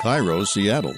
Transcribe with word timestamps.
KIRO, 0.00 0.46
Seattle. 0.46 0.94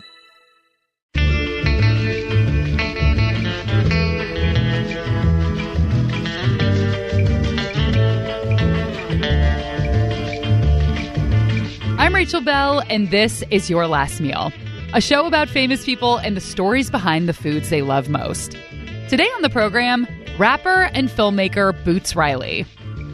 I'm 11.98 12.14
Rachel 12.14 12.42
Belle, 12.42 12.82
and 12.90 13.10
this 13.10 13.42
is 13.50 13.70
Your 13.70 13.86
Last 13.86 14.20
Meal, 14.20 14.52
a 14.92 15.00
show 15.00 15.24
about 15.24 15.48
famous 15.48 15.86
people 15.86 16.18
and 16.18 16.36
the 16.36 16.42
stories 16.42 16.90
behind 16.90 17.26
the 17.26 17.32
foods 17.32 17.70
they 17.70 17.80
love 17.80 18.10
most. 18.10 18.54
Today 19.08 19.28
on 19.28 19.40
the 19.40 19.48
program, 19.48 20.06
rapper 20.38 20.90
and 20.92 21.08
filmmaker 21.08 21.72
Boots 21.86 22.14
Riley. 22.14 22.66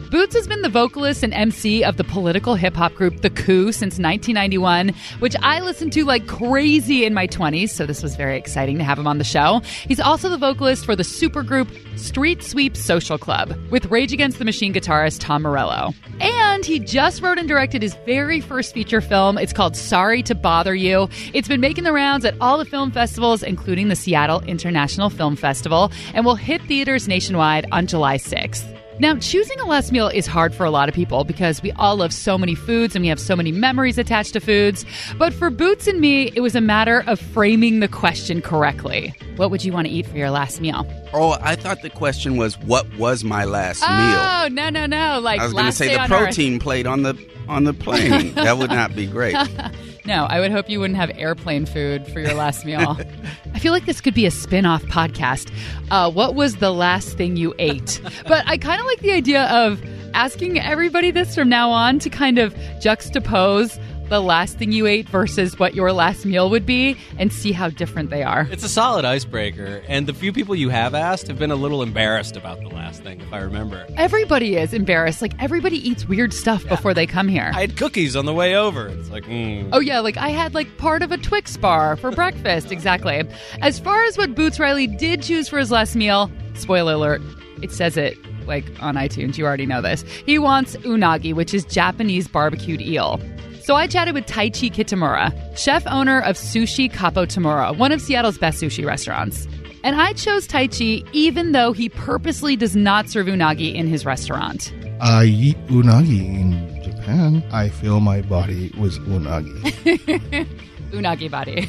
Boots 0.09 0.35
has 0.35 0.47
been 0.47 0.61
the 0.61 0.69
vocalist 0.69 1.21
and 1.21 1.33
MC 1.33 1.83
of 1.83 1.97
the 1.97 2.03
political 2.05 2.55
hip 2.55 2.75
hop 2.75 2.93
group 2.93 3.19
The 3.19 3.29
Coup 3.29 3.73
since 3.73 3.99
1991, 3.99 4.93
which 5.19 5.35
I 5.41 5.59
listened 5.59 5.91
to 5.93 6.05
like 6.05 6.27
crazy 6.27 7.03
in 7.03 7.13
my 7.13 7.27
20s, 7.27 7.71
so 7.71 7.85
this 7.85 8.01
was 8.01 8.15
very 8.15 8.37
exciting 8.37 8.77
to 8.77 8.85
have 8.85 8.97
him 8.97 9.05
on 9.05 9.17
the 9.17 9.25
show. 9.25 9.59
He's 9.85 9.99
also 9.99 10.29
the 10.29 10.37
vocalist 10.37 10.85
for 10.85 10.95
the 10.95 11.03
supergroup 11.03 11.67
Street 11.99 12.41
Sweeper 12.41 12.77
Social 12.77 13.17
Club 13.17 13.53
with 13.69 13.87
Rage 13.87 14.13
Against 14.13 14.39
the 14.39 14.45
Machine 14.45 14.73
guitarist 14.73 15.19
Tom 15.19 15.41
Morello. 15.41 15.93
And 16.21 16.63
he 16.63 16.79
just 16.79 17.21
wrote 17.21 17.37
and 17.37 17.47
directed 17.47 17.81
his 17.81 17.95
very 18.05 18.39
first 18.39 18.73
feature 18.73 19.01
film. 19.01 19.37
It's 19.37 19.51
called 19.51 19.75
Sorry 19.75 20.23
to 20.23 20.35
Bother 20.35 20.73
You. 20.73 21.09
It's 21.33 21.49
been 21.49 21.59
making 21.59 21.83
the 21.83 21.91
rounds 21.91 22.23
at 22.23 22.35
all 22.39 22.57
the 22.57 22.65
film 22.65 22.91
festivals, 22.91 23.43
including 23.43 23.89
the 23.89 23.95
Seattle 23.97 24.39
International 24.43 25.09
Film 25.09 25.35
Festival, 25.35 25.91
and 26.13 26.23
will 26.25 26.35
hit 26.35 26.61
theaters 26.61 27.09
nationwide 27.09 27.65
on 27.73 27.87
July 27.87 28.17
6th. 28.17 28.73
Now, 28.99 29.15
choosing 29.17 29.59
a 29.59 29.65
last 29.65 29.91
meal 29.91 30.07
is 30.07 30.25
hard 30.25 30.55
for 30.55 30.65
a 30.65 30.71
lot 30.71 30.89
of 30.89 30.95
people 30.95 31.23
because 31.23 31.61
we 31.61 31.71
all 31.73 31.97
love 31.97 32.11
so 32.11 32.35
many 32.35 32.55
foods 32.55 32.95
and 32.95 33.03
we 33.03 33.09
have 33.09 33.19
so 33.19 33.35
many 33.35 33.51
memories 33.51 33.99
attached 33.99 34.33
to 34.33 34.39
foods. 34.39 34.85
But 35.19 35.33
for 35.33 35.51
Boots 35.51 35.85
and 35.85 36.01
me, 36.01 36.31
it 36.35 36.41
was 36.41 36.55
a 36.55 36.61
matter 36.61 37.03
of 37.05 37.19
framing 37.19 37.79
the 37.79 37.87
question 37.87 38.41
correctly. 38.41 39.13
What 39.35 39.51
would 39.51 39.63
you 39.63 39.71
want 39.71 39.85
to 39.87 39.93
eat 39.93 40.07
for 40.07 40.17
your 40.17 40.31
last 40.31 40.61
meal? 40.61 40.85
Oh, 41.13 41.37
I 41.41 41.55
thought 41.55 41.83
the 41.83 41.91
question 41.91 42.37
was 42.37 42.57
what 42.59 42.91
was 42.97 43.23
my 43.23 43.45
last 43.45 43.83
oh, 43.85 43.87
meal? 43.87 44.19
Oh, 44.19 44.47
no, 44.51 44.69
no, 44.69 44.87
no. 44.87 45.19
Like 45.19 45.41
I 45.41 45.43
was 45.43 45.53
going 45.53 45.65
to 45.65 45.71
say 45.71 45.95
the 45.95 46.05
protein 46.07 46.55
Earth. 46.55 46.61
plate 46.61 46.87
on 46.87 47.03
the 47.03 47.15
on 47.47 47.65
the 47.65 47.73
plane. 47.73 48.33
that 48.35 48.57
would 48.57 48.71
not 48.71 48.95
be 48.95 49.05
great. 49.05 49.35
No, 50.07 50.23
I 50.23 50.39
would 50.39 50.51
hope 50.51 50.69
you 50.69 50.79
wouldn't 50.79 50.97
have 50.97 51.11
airplane 51.17 51.65
food 51.65 52.07
for 52.07 52.21
your 52.21 52.33
last 52.33 52.63
meal. 52.63 52.97
I 53.53 53.59
feel 53.59 53.73
like 53.73 53.85
this 53.85 53.99
could 53.99 54.13
be 54.13 54.25
a 54.25 54.31
spin 54.31 54.65
off 54.65 54.81
podcast. 54.83 55.51
Uh, 55.91 56.09
what 56.09 56.33
was 56.33 56.55
the 56.55 56.71
last 56.71 57.17
thing 57.17 57.35
you 57.35 57.53
ate? 57.59 57.99
But 58.25 58.47
I 58.47 58.57
kind 58.57 58.79
of 58.79 58.87
like 58.87 59.01
the 59.01 59.11
idea 59.11 59.43
of 59.47 59.83
asking 60.13 60.59
everybody 60.59 61.11
this 61.11 61.35
from 61.35 61.49
now 61.49 61.69
on 61.69 61.99
to 61.99 62.09
kind 62.09 62.39
of 62.39 62.53
juxtapose 62.81 63.77
the 64.09 64.21
last 64.21 64.57
thing 64.57 64.71
you 64.71 64.85
ate 64.85 65.07
versus 65.09 65.57
what 65.59 65.75
your 65.75 65.91
last 65.91 66.25
meal 66.25 66.49
would 66.49 66.65
be 66.65 66.97
and 67.17 67.31
see 67.31 67.51
how 67.51 67.69
different 67.69 68.09
they 68.09 68.23
are. 68.23 68.47
It's 68.51 68.63
a 68.63 68.69
solid 68.69 69.05
icebreaker, 69.05 69.83
and 69.87 70.07
the 70.07 70.13
few 70.13 70.31
people 70.33 70.55
you 70.55 70.69
have 70.69 70.95
asked 70.95 71.27
have 71.27 71.37
been 71.39 71.51
a 71.51 71.55
little 71.55 71.83
embarrassed 71.83 72.35
about 72.37 72.59
the 72.59 72.69
last 72.69 73.03
thing, 73.03 73.21
if 73.21 73.31
I 73.33 73.39
remember. 73.39 73.85
Everybody 73.95 74.55
is 74.55 74.73
embarrassed. 74.73 75.21
Like, 75.21 75.33
everybody 75.41 75.77
eats 75.87 76.07
weird 76.07 76.33
stuff 76.33 76.67
before 76.67 76.93
they 76.93 77.05
come 77.05 77.27
here. 77.27 77.51
I 77.53 77.61
had 77.61 77.77
cookies 77.77 78.15
on 78.15 78.25
the 78.25 78.33
way 78.33 78.55
over. 78.55 78.87
It's 78.87 79.09
like, 79.09 79.25
mm. 79.25 79.69
Oh 79.71 79.79
yeah, 79.79 79.99
like 79.99 80.17
I 80.17 80.29
had 80.29 80.53
like 80.53 80.77
part 80.77 81.01
of 81.01 81.11
a 81.11 81.17
Twix 81.17 81.57
bar 81.57 81.95
for 81.95 82.11
breakfast. 82.11 82.71
Exactly. 82.71 83.23
As 83.61 83.79
far 83.79 84.03
as 84.03 84.17
what 84.17 84.35
Boots 84.35 84.59
Riley 84.59 84.87
did 84.87 85.21
choose 85.21 85.49
for 85.49 85.57
his 85.57 85.71
last 85.71 85.95
meal, 85.95 86.31
spoiler 86.55 86.93
alert, 86.93 87.21
it 87.61 87.71
says 87.71 87.97
it 87.97 88.17
like 88.47 88.65
on 88.81 88.95
iTunes. 88.95 89.37
You 89.37 89.45
already 89.45 89.65
know 89.65 89.81
this. 89.81 90.03
He 90.25 90.39
wants 90.39 90.75
unagi, 90.77 91.33
which 91.33 91.53
is 91.53 91.65
Japanese 91.65 92.27
barbecued 92.27 92.81
eel. 92.81 93.19
So 93.67 93.75
I 93.75 93.85
chatted 93.85 94.13
with 94.13 94.25
Taichi 94.25 94.71
Kitamura, 94.71 95.33
chef 95.57 95.85
owner 95.87 96.21
of 96.21 96.37
Sushi 96.37 96.89
Kappo 96.89 97.27
Tamura, 97.27 97.77
one 97.77 97.91
of 97.91 97.99
Seattle's 98.01 98.37
best 98.37 98.61
sushi 98.61 98.85
restaurants. 98.85 99.45
And 99.83 99.99
I 99.99 100.13
chose 100.13 100.47
Taichi 100.47 101.05
even 101.11 101.51
though 101.51 101.73
he 101.73 101.89
purposely 101.89 102.55
does 102.55 102.77
not 102.77 103.09
serve 103.09 103.27
unagi 103.27 103.75
in 103.75 103.85
his 103.85 104.05
restaurant. 104.05 104.71
I 105.01 105.25
eat 105.25 105.57
unagi 105.67 106.39
in 106.39 106.81
Japan. 106.81 107.43
I 107.51 107.67
fill 107.67 107.99
my 107.99 108.21
body 108.21 108.71
with 108.77 108.97
unagi. 108.99 110.47
Unagi 110.91 111.29
body. 111.29 111.67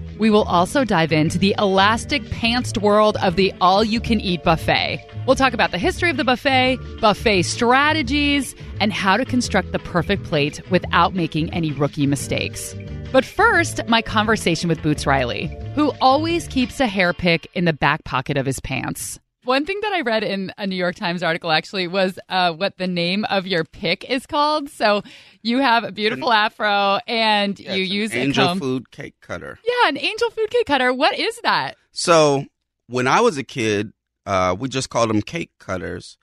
we 0.18 0.30
will 0.30 0.44
also 0.44 0.84
dive 0.84 1.12
into 1.12 1.38
the 1.38 1.54
elastic 1.58 2.22
pantsed 2.24 2.80
world 2.80 3.16
of 3.22 3.36
the 3.36 3.52
all 3.60 3.84
you 3.84 4.00
can 4.00 4.20
eat 4.20 4.42
buffet. 4.42 5.04
We'll 5.26 5.36
talk 5.36 5.52
about 5.52 5.70
the 5.70 5.78
history 5.78 6.10
of 6.10 6.16
the 6.16 6.24
buffet, 6.24 6.78
buffet 7.00 7.42
strategies, 7.42 8.54
and 8.80 8.92
how 8.92 9.16
to 9.16 9.24
construct 9.24 9.72
the 9.72 9.78
perfect 9.78 10.24
plate 10.24 10.60
without 10.70 11.14
making 11.14 11.52
any 11.52 11.72
rookie 11.72 12.06
mistakes. 12.06 12.74
But 13.12 13.24
first, 13.24 13.86
my 13.88 14.02
conversation 14.02 14.68
with 14.68 14.82
Boots 14.82 15.06
Riley, 15.06 15.46
who 15.74 15.92
always 16.00 16.48
keeps 16.48 16.80
a 16.80 16.86
hair 16.86 17.12
pick 17.12 17.48
in 17.54 17.64
the 17.64 17.72
back 17.72 18.04
pocket 18.04 18.36
of 18.36 18.46
his 18.46 18.60
pants. 18.60 19.18
One 19.46 19.64
thing 19.64 19.78
that 19.82 19.92
I 19.92 20.00
read 20.00 20.24
in 20.24 20.52
a 20.58 20.66
New 20.66 20.74
York 20.74 20.96
Times 20.96 21.22
article 21.22 21.52
actually 21.52 21.86
was 21.86 22.18
uh, 22.28 22.52
what 22.52 22.78
the 22.78 22.88
name 22.88 23.24
of 23.26 23.46
your 23.46 23.62
pick 23.64 24.04
is 24.10 24.26
called. 24.26 24.68
So 24.68 25.02
you 25.42 25.58
have 25.58 25.84
a 25.84 25.92
beautiful 25.92 26.32
afro 26.32 26.98
and 27.06 27.58
Yeah, 27.58 27.74
you 27.74 27.82
it's 27.82 27.90
an 27.92 27.96
use 27.96 28.14
angel 28.14 28.54
food 28.56 28.90
cake 28.90 29.14
cutter. 29.20 29.60
Yeah, 29.64 29.88
an 29.88 29.98
angel 29.98 30.30
food 30.30 30.50
cake 30.50 30.66
cutter. 30.66 30.92
What 30.92 31.16
is 31.16 31.40
that? 31.42 31.76
So 31.92 32.46
when 32.88 33.06
I 33.06 33.20
was 33.20 33.38
a 33.38 33.44
kid, 33.44 33.92
uh, 34.26 34.56
we 34.58 34.68
just 34.68 34.90
called 34.90 35.10
them 35.10 35.22
cake 35.22 35.52
cutters, 35.60 36.18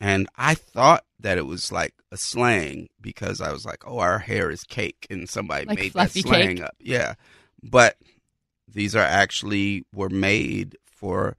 and 0.00 0.28
I 0.36 0.54
thought 0.54 1.04
that 1.18 1.36
it 1.36 1.46
was 1.46 1.72
like 1.72 1.94
a 2.12 2.16
slang 2.16 2.88
because 3.00 3.40
I 3.40 3.50
was 3.50 3.66
like, 3.66 3.82
"Oh, 3.88 3.98
our 3.98 4.20
hair 4.20 4.52
is 4.52 4.62
cake," 4.62 5.04
and 5.10 5.28
somebody 5.28 5.66
Like 5.66 5.78
made 5.78 5.92
that 5.94 6.12
slang 6.12 6.56
cake? 6.58 6.64
up. 6.64 6.76
Yeah, 6.78 7.14
but 7.60 7.96
these 8.68 8.94
are 8.94 9.02
actually 9.02 9.84
were 9.92 10.08
made 10.08 10.78
for 10.86 11.36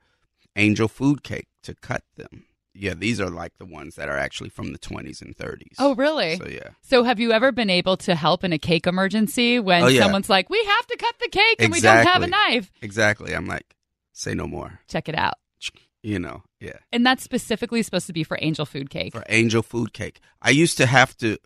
angel 0.59 0.88
food 0.88 1.24
cake 1.24 1.47
to 1.64 1.74
cut 1.75 2.03
them. 2.16 2.46
Yeah, 2.75 2.94
these 2.94 3.20
are 3.20 3.30
like 3.30 3.58
the 3.58 3.66
ones 3.66 3.96
that 3.96 4.08
are 4.09 4.18
actually 4.18 4.50
from 4.50 4.72
the 4.72 4.80
20s 4.80 5.22
and 5.22 5.36
30s. 5.36 5.74
Oh, 5.80 5.96
really? 5.96 6.38
So 6.38 6.46
yeah, 6.47 6.70
So 6.81 7.03
have 7.03 7.20
you 7.20 7.31
ever 7.31 7.52
been 7.52 7.70
able 7.70 7.97
to 7.97 8.16
help 8.16 8.44
in 8.44 8.53
a 8.53 8.59
cake 8.59 8.86
emergency 8.88 9.59
when 9.59 9.84
Oh, 9.84 9.88
yeah. 9.88 10.02
someone's 10.03 10.30
like, 10.30 10.50
"We 10.50 10.64
have 10.64 10.88
to 10.88 10.98
cut 10.98 11.16
the 11.19 11.30
cake 11.30 11.56
and 11.59 11.72
we 11.72 11.81
don't 11.81 12.06
have 12.06 12.22
a 12.22 12.28
knife." 12.28 12.72
exactly. 12.81 13.34
I'm 13.34 13.48
like, 13.48 13.75
say 14.14 14.34
no 14.36 14.48
more. 14.48 14.80
Check 14.88 15.09
it 15.09 15.16
out. 15.16 15.34
You 16.02 16.19
know, 16.19 16.44
yeah. 16.62 16.78
And 16.94 17.06
that's 17.06 17.24
specifically 17.24 17.84
supposed 17.84 18.08
to 18.08 18.14
be 18.14 18.24
for 18.24 18.38
angel 18.42 18.66
food 18.66 18.90
cake. 18.90 19.12
for 19.14 19.24
angel 19.28 19.62
food 19.62 19.92
cake. 19.92 20.22
I 20.42 20.52
used 20.52 20.78
to 20.78 20.86
have 20.86 21.18
to 21.18 21.38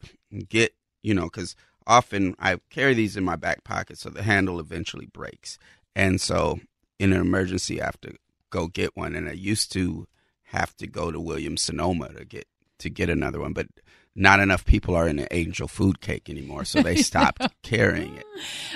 get, 0.48 0.76
you 1.02 1.16
know, 1.16 1.24
because 1.24 1.56
often 1.88 2.36
I 2.38 2.58
carry 2.70 2.94
these 2.94 3.18
in 3.18 3.24
my 3.24 3.36
back 3.36 3.64
pocket, 3.64 3.98
so 3.98 4.10
the 4.12 4.22
handle 4.22 4.60
eventually 4.60 5.08
breaks. 5.08 5.58
And 5.96 6.22
so 6.22 6.60
in 7.00 7.14
an 7.14 7.20
emergency, 7.22 7.82
I 7.82 7.86
have 7.86 8.00
to 8.02 8.14
go 8.54 8.68
get 8.68 8.96
one. 8.96 9.16
And 9.16 9.28
I 9.28 9.34
used 9.34 9.72
to 9.74 10.08
have 10.44 10.78
to 10.78 10.88
go 10.88 11.12
to 11.12 11.20
Williams 11.20 11.64
Sonoma 11.64 12.14
to 12.14 12.24
get 12.24 12.46
to 12.80 12.90
get 12.90 13.10
another 13.10 13.40
one, 13.40 13.54
but 13.54 13.68
not 14.16 14.40
enough 14.40 14.66
people 14.66 14.96
are 14.96 15.08
in 15.08 15.16
the 15.16 15.34
angel 15.34 15.68
food 15.68 16.00
cake 16.02 16.30
anymore, 16.30 16.66
so 16.66 16.82
they 16.82 16.96
stopped 17.12 17.48
carrying 17.64 18.16
it. 18.16 18.26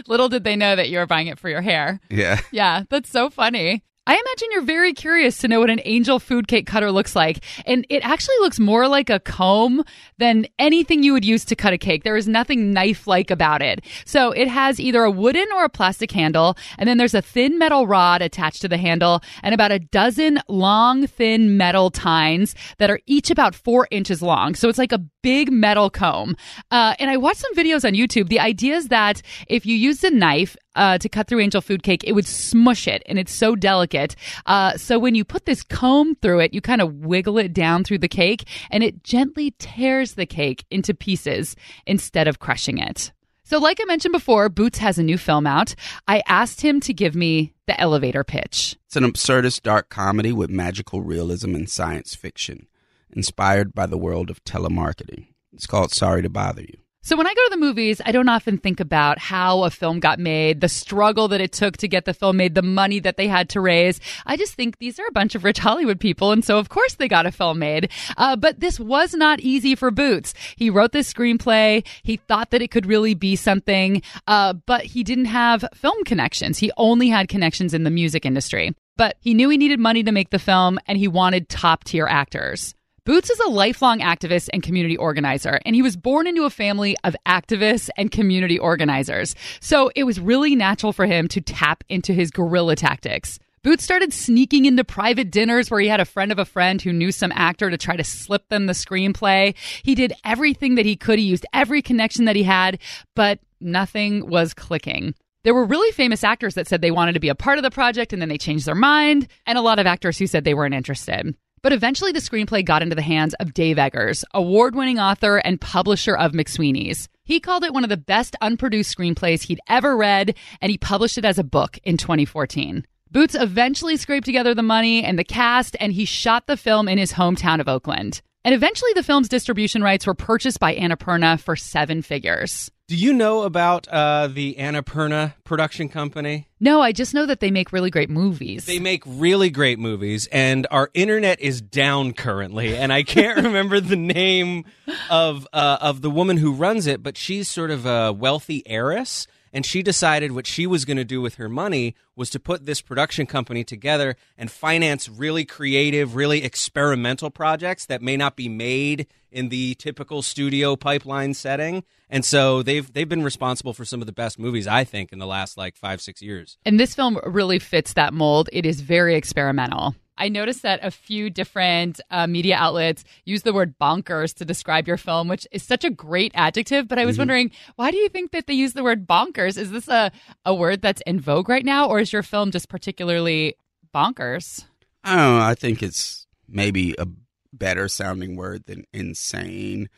Little 0.07 0.29
did 0.29 0.43
they 0.43 0.55
know 0.55 0.75
that 0.75 0.89
you 0.89 0.97
were 0.97 1.05
buying 1.05 1.27
it 1.27 1.37
for 1.37 1.49
your 1.49 1.61
hair. 1.61 1.99
Yeah. 2.09 2.39
Yeah, 2.51 2.83
that's 2.89 3.09
so 3.09 3.29
funny. 3.29 3.83
I 4.07 4.13
imagine 4.13 4.47
you're 4.51 4.61
very 4.61 4.93
curious 4.93 5.37
to 5.39 5.49
know 5.49 5.59
what 5.59 5.69
an 5.69 5.81
angel 5.83 6.17
food 6.17 6.47
cake 6.47 6.65
cutter 6.65 6.93
looks 6.93 7.13
like. 7.13 7.43
And 7.65 7.85
it 7.89 8.05
actually 8.05 8.37
looks 8.39 8.57
more 8.57 8.87
like 8.87 9.09
a 9.09 9.19
comb 9.19 9.83
than 10.17 10.47
anything 10.57 11.03
you 11.03 11.11
would 11.11 11.25
use 11.25 11.43
to 11.43 11.57
cut 11.57 11.73
a 11.73 11.77
cake. 11.77 12.05
There 12.05 12.15
is 12.15 12.25
nothing 12.25 12.71
knife 12.71 13.05
like 13.05 13.29
about 13.29 13.61
it. 13.61 13.83
So 14.05 14.31
it 14.31 14.47
has 14.47 14.79
either 14.79 15.03
a 15.03 15.11
wooden 15.11 15.47
or 15.53 15.65
a 15.65 15.69
plastic 15.69 16.09
handle, 16.09 16.57
and 16.77 16.87
then 16.87 16.97
there's 16.97 17.13
a 17.13 17.21
thin 17.21 17.57
metal 17.57 17.85
rod 17.85 18.21
attached 18.21 18.61
to 18.61 18.69
the 18.69 18.77
handle, 18.77 19.21
and 19.43 19.53
about 19.53 19.73
a 19.73 19.79
dozen 19.79 20.39
long, 20.47 21.05
thin 21.05 21.57
metal 21.57 21.91
tines 21.91 22.55
that 22.77 22.89
are 22.89 23.01
each 23.07 23.29
about 23.29 23.55
four 23.55 23.89
inches 23.91 24.21
long. 24.21 24.55
So 24.55 24.69
it's 24.69 24.77
like 24.77 24.93
a 24.93 25.03
big 25.27 25.51
metal 25.51 25.89
comb. 25.89 26.37
Uh, 26.71 26.95
and 26.99 27.09
I 27.09 27.17
watched 27.17 27.41
some 27.41 27.53
videos 27.53 27.83
on 27.83 27.95
YouTube. 27.95 28.29
The 28.29 28.39
idea 28.39 28.77
is 28.77 28.87
that 28.87 29.21
if 29.47 29.65
you 29.65 29.75
used 29.75 30.01
a 30.05 30.09
knife, 30.09 30.55
uh, 30.77 30.97
to 30.99 31.09
cut 31.09 31.27
through 31.27 31.41
angel 31.41 31.59
food 31.59 31.83
cake, 31.83 32.03
it 32.05 32.13
would 32.13 32.25
smush 32.25 32.87
it, 32.87 33.03
and 33.07 33.19
it's 33.19 33.33
so 33.33 33.55
delicate. 33.55 34.15
Uh, 34.45 34.77
so 34.77 34.97
when 34.97 35.15
you 35.15 35.25
put 35.25 35.45
this 35.45 35.63
comb 35.63 36.15
through 36.21 36.39
it, 36.39 36.53
you 36.53 36.61
kind 36.61 36.81
of 36.81 36.93
wiggle 36.93 37.37
it 37.39 37.51
down 37.51 37.83
through 37.83 37.97
the 37.97 38.07
cake, 38.07 38.47
and 38.71 38.83
it 38.83 39.03
gently 39.03 39.53
tears 39.59 40.13
the 40.13 40.25
cake 40.25 40.63
into 40.71 40.93
pieces 40.93 41.57
instead 41.85 42.27
of 42.29 42.39
crushing 42.39 42.77
it. 42.77 43.11
So, 43.43 43.57
like 43.57 43.79
I 43.81 43.85
mentioned 43.85 44.13
before, 44.13 44.47
Boots 44.47 44.77
has 44.77 44.97
a 44.97 45.03
new 45.03 45.17
film 45.17 45.47
out. 45.47 45.75
I 46.07 46.21
asked 46.27 46.61
him 46.61 46.79
to 46.81 46.93
give 46.93 47.15
me 47.15 47.53
the 47.65 47.77
elevator 47.81 48.23
pitch. 48.23 48.77
It's 48.85 48.95
an 48.95 49.03
absurdist 49.03 49.63
dark 49.63 49.89
comedy 49.89 50.31
with 50.31 50.49
magical 50.49 51.01
realism 51.01 51.55
and 51.55 51.69
science 51.69 52.13
fiction, 52.13 52.67
inspired 53.11 53.73
by 53.73 53.85
the 53.85 53.97
world 53.97 54.29
of 54.29 54.43
telemarketing. 54.43 55.27
It's 55.53 55.67
called 55.67 55.91
Sorry 55.91 56.21
to 56.21 56.29
Bother 56.29 56.61
You. 56.61 56.77
So 57.07 57.15
when 57.15 57.25
I 57.25 57.33
go 57.33 57.45
to 57.45 57.51
the 57.51 57.65
movies, 57.65 58.01
I 58.05 58.11
don't 58.11 58.27
often 58.27 58.57
think 58.57 58.81
about 58.81 59.17
how 59.17 59.63
a 59.63 59.69
film 59.69 60.01
got 60.01 60.19
made, 60.19 60.59
the 60.59 60.67
struggle 60.67 61.29
that 61.29 61.39
it 61.39 61.53
took 61.53 61.77
to 61.77 61.87
get 61.87 62.03
the 62.03 62.13
film 62.13 62.35
made, 62.35 62.53
the 62.53 62.61
money 62.61 62.99
that 62.99 63.15
they 63.15 63.29
had 63.29 63.47
to 63.51 63.61
raise. 63.61 64.01
I 64.25 64.35
just 64.35 64.55
think 64.55 64.77
these 64.77 64.99
are 64.99 65.05
a 65.07 65.13
bunch 65.13 65.33
of 65.33 65.45
rich 65.45 65.57
Hollywood 65.57 66.01
people, 66.01 66.33
and 66.33 66.43
so 66.43 66.57
of 66.57 66.67
course 66.67 66.95
they 66.95 67.07
got 67.07 67.25
a 67.25 67.31
film 67.31 67.59
made. 67.59 67.91
Uh, 68.17 68.35
but 68.35 68.59
this 68.59 68.77
was 68.77 69.13
not 69.13 69.39
easy 69.39 69.73
for 69.73 69.89
Boots. 69.89 70.33
He 70.57 70.69
wrote 70.69 70.91
this 70.91 71.13
screenplay. 71.13 71.87
He 72.03 72.17
thought 72.17 72.51
that 72.51 72.61
it 72.61 72.71
could 72.71 72.85
really 72.85 73.13
be 73.13 73.37
something, 73.37 74.01
uh, 74.27 74.51
but 74.65 74.83
he 74.83 75.05
didn't 75.05 75.25
have 75.25 75.63
film 75.75 76.03
connections. 76.03 76.57
He 76.57 76.73
only 76.75 77.07
had 77.07 77.29
connections 77.29 77.73
in 77.73 77.85
the 77.85 77.89
music 77.89 78.25
industry. 78.25 78.75
But 78.97 79.15
he 79.21 79.33
knew 79.33 79.47
he 79.47 79.57
needed 79.57 79.79
money 79.79 80.03
to 80.03 80.11
make 80.11 80.31
the 80.31 80.39
film, 80.39 80.77
and 80.87 80.97
he 80.97 81.07
wanted 81.07 81.47
top 81.47 81.85
tier 81.85 82.07
actors. 82.07 82.75
Boots 83.07 83.29
is 83.29 83.39
a 83.39 83.47
lifelong 83.47 84.01
activist 84.01 84.49
and 84.51 84.61
community 84.61 84.97
organizer, 84.97 85.61
and 85.65 85.73
he 85.73 85.81
was 85.81 85.95
born 85.95 86.27
into 86.27 86.43
a 86.43 86.49
family 86.49 86.97
of 87.05 87.15
activists 87.25 87.89
and 87.95 88.11
community 88.11 88.59
organizers. 88.59 89.33
So 89.61 89.89
it 89.95 90.03
was 90.03 90.19
really 90.19 90.57
natural 90.57 90.91
for 90.91 91.05
him 91.05 91.29
to 91.29 91.39
tap 91.39 91.85
into 91.87 92.11
his 92.11 92.31
guerrilla 92.31 92.75
tactics. 92.75 93.39
Boots 93.63 93.85
started 93.85 94.11
sneaking 94.11 94.65
into 94.65 94.83
private 94.83 95.31
dinners 95.31 95.71
where 95.71 95.79
he 95.79 95.87
had 95.87 96.01
a 96.01 96.05
friend 96.05 96.33
of 96.33 96.37
a 96.37 96.43
friend 96.43 96.81
who 96.81 96.91
knew 96.91 97.13
some 97.13 97.31
actor 97.33 97.69
to 97.69 97.77
try 97.77 97.95
to 97.95 98.03
slip 98.03 98.49
them 98.49 98.65
the 98.65 98.73
screenplay. 98.73 99.55
He 99.83 99.95
did 99.95 100.11
everything 100.25 100.75
that 100.75 100.85
he 100.85 100.97
could. 100.97 101.17
He 101.17 101.23
used 101.23 101.45
every 101.53 101.81
connection 101.81 102.25
that 102.25 102.35
he 102.35 102.43
had, 102.43 102.77
but 103.15 103.39
nothing 103.61 104.29
was 104.29 104.53
clicking. 104.53 105.15
There 105.45 105.53
were 105.53 105.63
really 105.63 105.93
famous 105.93 106.25
actors 106.25 106.55
that 106.55 106.67
said 106.67 106.81
they 106.81 106.91
wanted 106.91 107.13
to 107.13 107.21
be 107.21 107.29
a 107.29 107.35
part 107.35 107.57
of 107.57 107.63
the 107.63 107.71
project 107.71 108.11
and 108.11 108.21
then 108.21 108.27
they 108.27 108.37
changed 108.37 108.65
their 108.65 108.75
mind, 108.75 109.29
and 109.45 109.57
a 109.57 109.61
lot 109.61 109.79
of 109.79 109.87
actors 109.87 110.17
who 110.17 110.27
said 110.27 110.43
they 110.43 110.53
weren't 110.53 110.75
interested. 110.75 111.33
But 111.61 111.73
eventually, 111.73 112.11
the 112.11 112.19
screenplay 112.19 112.63
got 112.63 112.81
into 112.81 112.95
the 112.95 113.01
hands 113.01 113.33
of 113.35 113.53
Dave 113.53 113.77
Eggers, 113.77 114.23
award 114.33 114.75
winning 114.75 114.99
author 114.99 115.37
and 115.37 115.59
publisher 115.59 116.15
of 116.15 116.33
McSweeney's. 116.33 117.09
He 117.23 117.39
called 117.39 117.63
it 117.63 117.73
one 117.73 117.83
of 117.83 117.89
the 117.89 117.97
best 117.97 118.35
unproduced 118.41 118.95
screenplays 118.95 119.43
he'd 119.43 119.59
ever 119.67 119.97
read, 119.97 120.35
and 120.61 120.71
he 120.71 120.77
published 120.77 121.17
it 121.17 121.25
as 121.25 121.39
a 121.39 121.43
book 121.43 121.77
in 121.83 121.97
2014. 121.97 122.85
Boots 123.11 123.35
eventually 123.35 123.97
scraped 123.97 124.25
together 124.25 124.53
the 124.53 124.63
money 124.63 125.03
and 125.03 125.17
the 125.17 125.23
cast, 125.23 125.75
and 125.79 125.93
he 125.93 126.05
shot 126.05 126.47
the 126.47 126.57
film 126.57 126.87
in 126.87 126.97
his 126.97 127.13
hometown 127.13 127.59
of 127.59 127.67
Oakland. 127.67 128.21
And 128.43 128.53
eventually, 128.53 128.91
the 128.93 129.03
film's 129.03 129.29
distribution 129.29 129.81
rights 129.81 130.07
were 130.07 130.13
purchased 130.13 130.59
by 130.59 130.75
Annapurna 130.75 131.39
for 131.39 131.55
seven 131.55 132.01
figures. 132.01 132.71
Do 132.87 132.95
you 132.95 133.11
know 133.11 133.43
about 133.43 133.85
uh, 133.89 134.27
the 134.27 134.55
Annapurna 134.57 135.33
production 135.43 135.89
company? 135.89 136.47
No, 136.61 136.79
I 136.79 136.93
just 136.93 137.13
know 137.13 137.25
that 137.25 137.41
they 137.41 137.51
make 137.51 137.73
really 137.73 137.89
great 137.89 138.09
movies. 138.09 138.65
They 138.65 138.79
make 138.79 139.03
really 139.05 139.49
great 139.49 139.77
movies, 139.77 140.25
and 140.31 140.65
our 140.71 140.89
internet 140.93 141.41
is 141.41 141.61
down 141.61 142.13
currently, 142.13 142.77
and 142.77 142.93
I 142.93 143.03
can't 143.03 143.37
remember 143.43 143.81
the 143.81 143.97
name 143.97 144.63
of 145.09 145.45
uh, 145.51 145.79
of 145.81 146.01
the 146.01 146.09
woman 146.09 146.37
who 146.37 146.53
runs 146.53 146.87
it, 146.87 147.03
but 147.03 147.17
she's 147.17 147.49
sort 147.49 147.71
of 147.71 147.85
a 147.85 148.13
wealthy 148.13 148.65
heiress, 148.65 149.27
and 149.57 149.65
she 149.65 149.81
decided 149.81 150.33
what 150.33 150.45
she 150.45 150.67
was 150.67 150.85
going 150.85 150.97
to 150.97 151.03
do 151.03 151.19
with 151.19 151.33
her 151.35 151.49
money 151.49 151.95
was 152.15 152.29
to 152.29 152.39
put 152.39 152.67
this 152.67 152.79
production 152.79 153.25
company 153.25 153.63
together 153.63 154.15
and 154.37 154.51
finance 154.51 155.09
really 155.09 155.45
creative, 155.45 156.15
really 156.15 156.43
experimental 156.43 157.31
projects 157.31 157.83
that 157.87 157.99
may 157.99 158.15
not 158.15 158.35
be 158.35 158.47
made 158.47 159.07
in 159.31 159.49
the 159.49 159.73
typical 159.73 160.21
studio 160.21 160.75
pipeline 160.75 161.33
setting. 161.33 161.83
And 162.07 162.23
so 162.23 162.61
they've 162.61 162.93
they've 162.93 163.09
been 163.09 163.23
responsible 163.23 163.73
for 163.73 163.83
some 163.83 163.99
of 163.99 164.05
the 164.05 164.13
best 164.13 164.37
movies 164.37 164.67
I 164.67 164.83
think 164.83 165.11
in 165.11 165.17
the 165.17 165.25
last 165.25 165.57
like 165.57 165.75
5 165.75 166.01
6 166.01 166.21
years. 166.21 166.59
And 166.63 166.79
this 166.79 166.93
film 166.93 167.19
really 167.25 167.57
fits 167.57 167.93
that 167.93 168.13
mold. 168.13 168.49
It 168.53 168.63
is 168.63 168.81
very 168.81 169.15
experimental. 169.15 169.95
I 170.17 170.29
noticed 170.29 170.63
that 170.63 170.79
a 170.83 170.91
few 170.91 171.29
different 171.29 172.01
uh, 172.09 172.27
media 172.27 172.55
outlets 172.55 173.03
use 173.25 173.43
the 173.43 173.53
word 173.53 173.75
bonkers 173.79 174.33
to 174.35 174.45
describe 174.45 174.87
your 174.87 174.97
film, 174.97 175.27
which 175.27 175.47
is 175.51 175.63
such 175.63 175.83
a 175.83 175.89
great 175.89 176.31
adjective. 176.35 176.87
But 176.87 176.99
I 176.99 177.05
was 177.05 177.15
mm-hmm. 177.15 177.21
wondering, 177.21 177.51
why 177.75 177.91
do 177.91 177.97
you 177.97 178.09
think 178.09 178.31
that 178.31 178.47
they 178.47 178.53
use 178.53 178.73
the 178.73 178.83
word 178.83 179.07
bonkers? 179.07 179.57
Is 179.57 179.71
this 179.71 179.87
a, 179.87 180.11
a 180.45 180.53
word 180.53 180.81
that's 180.81 181.01
in 181.05 181.19
vogue 181.19 181.49
right 181.49 181.65
now, 181.65 181.87
or 181.87 181.99
is 181.99 182.11
your 182.11 182.23
film 182.23 182.51
just 182.51 182.69
particularly 182.69 183.55
bonkers? 183.93 184.65
I 185.03 185.15
don't 185.15 185.37
know. 185.37 185.45
I 185.45 185.55
think 185.55 185.81
it's 185.81 186.27
maybe 186.47 186.95
a 186.97 187.07
better 187.53 187.87
sounding 187.87 188.35
word 188.35 188.65
than 188.65 188.85
insane. 188.93 189.89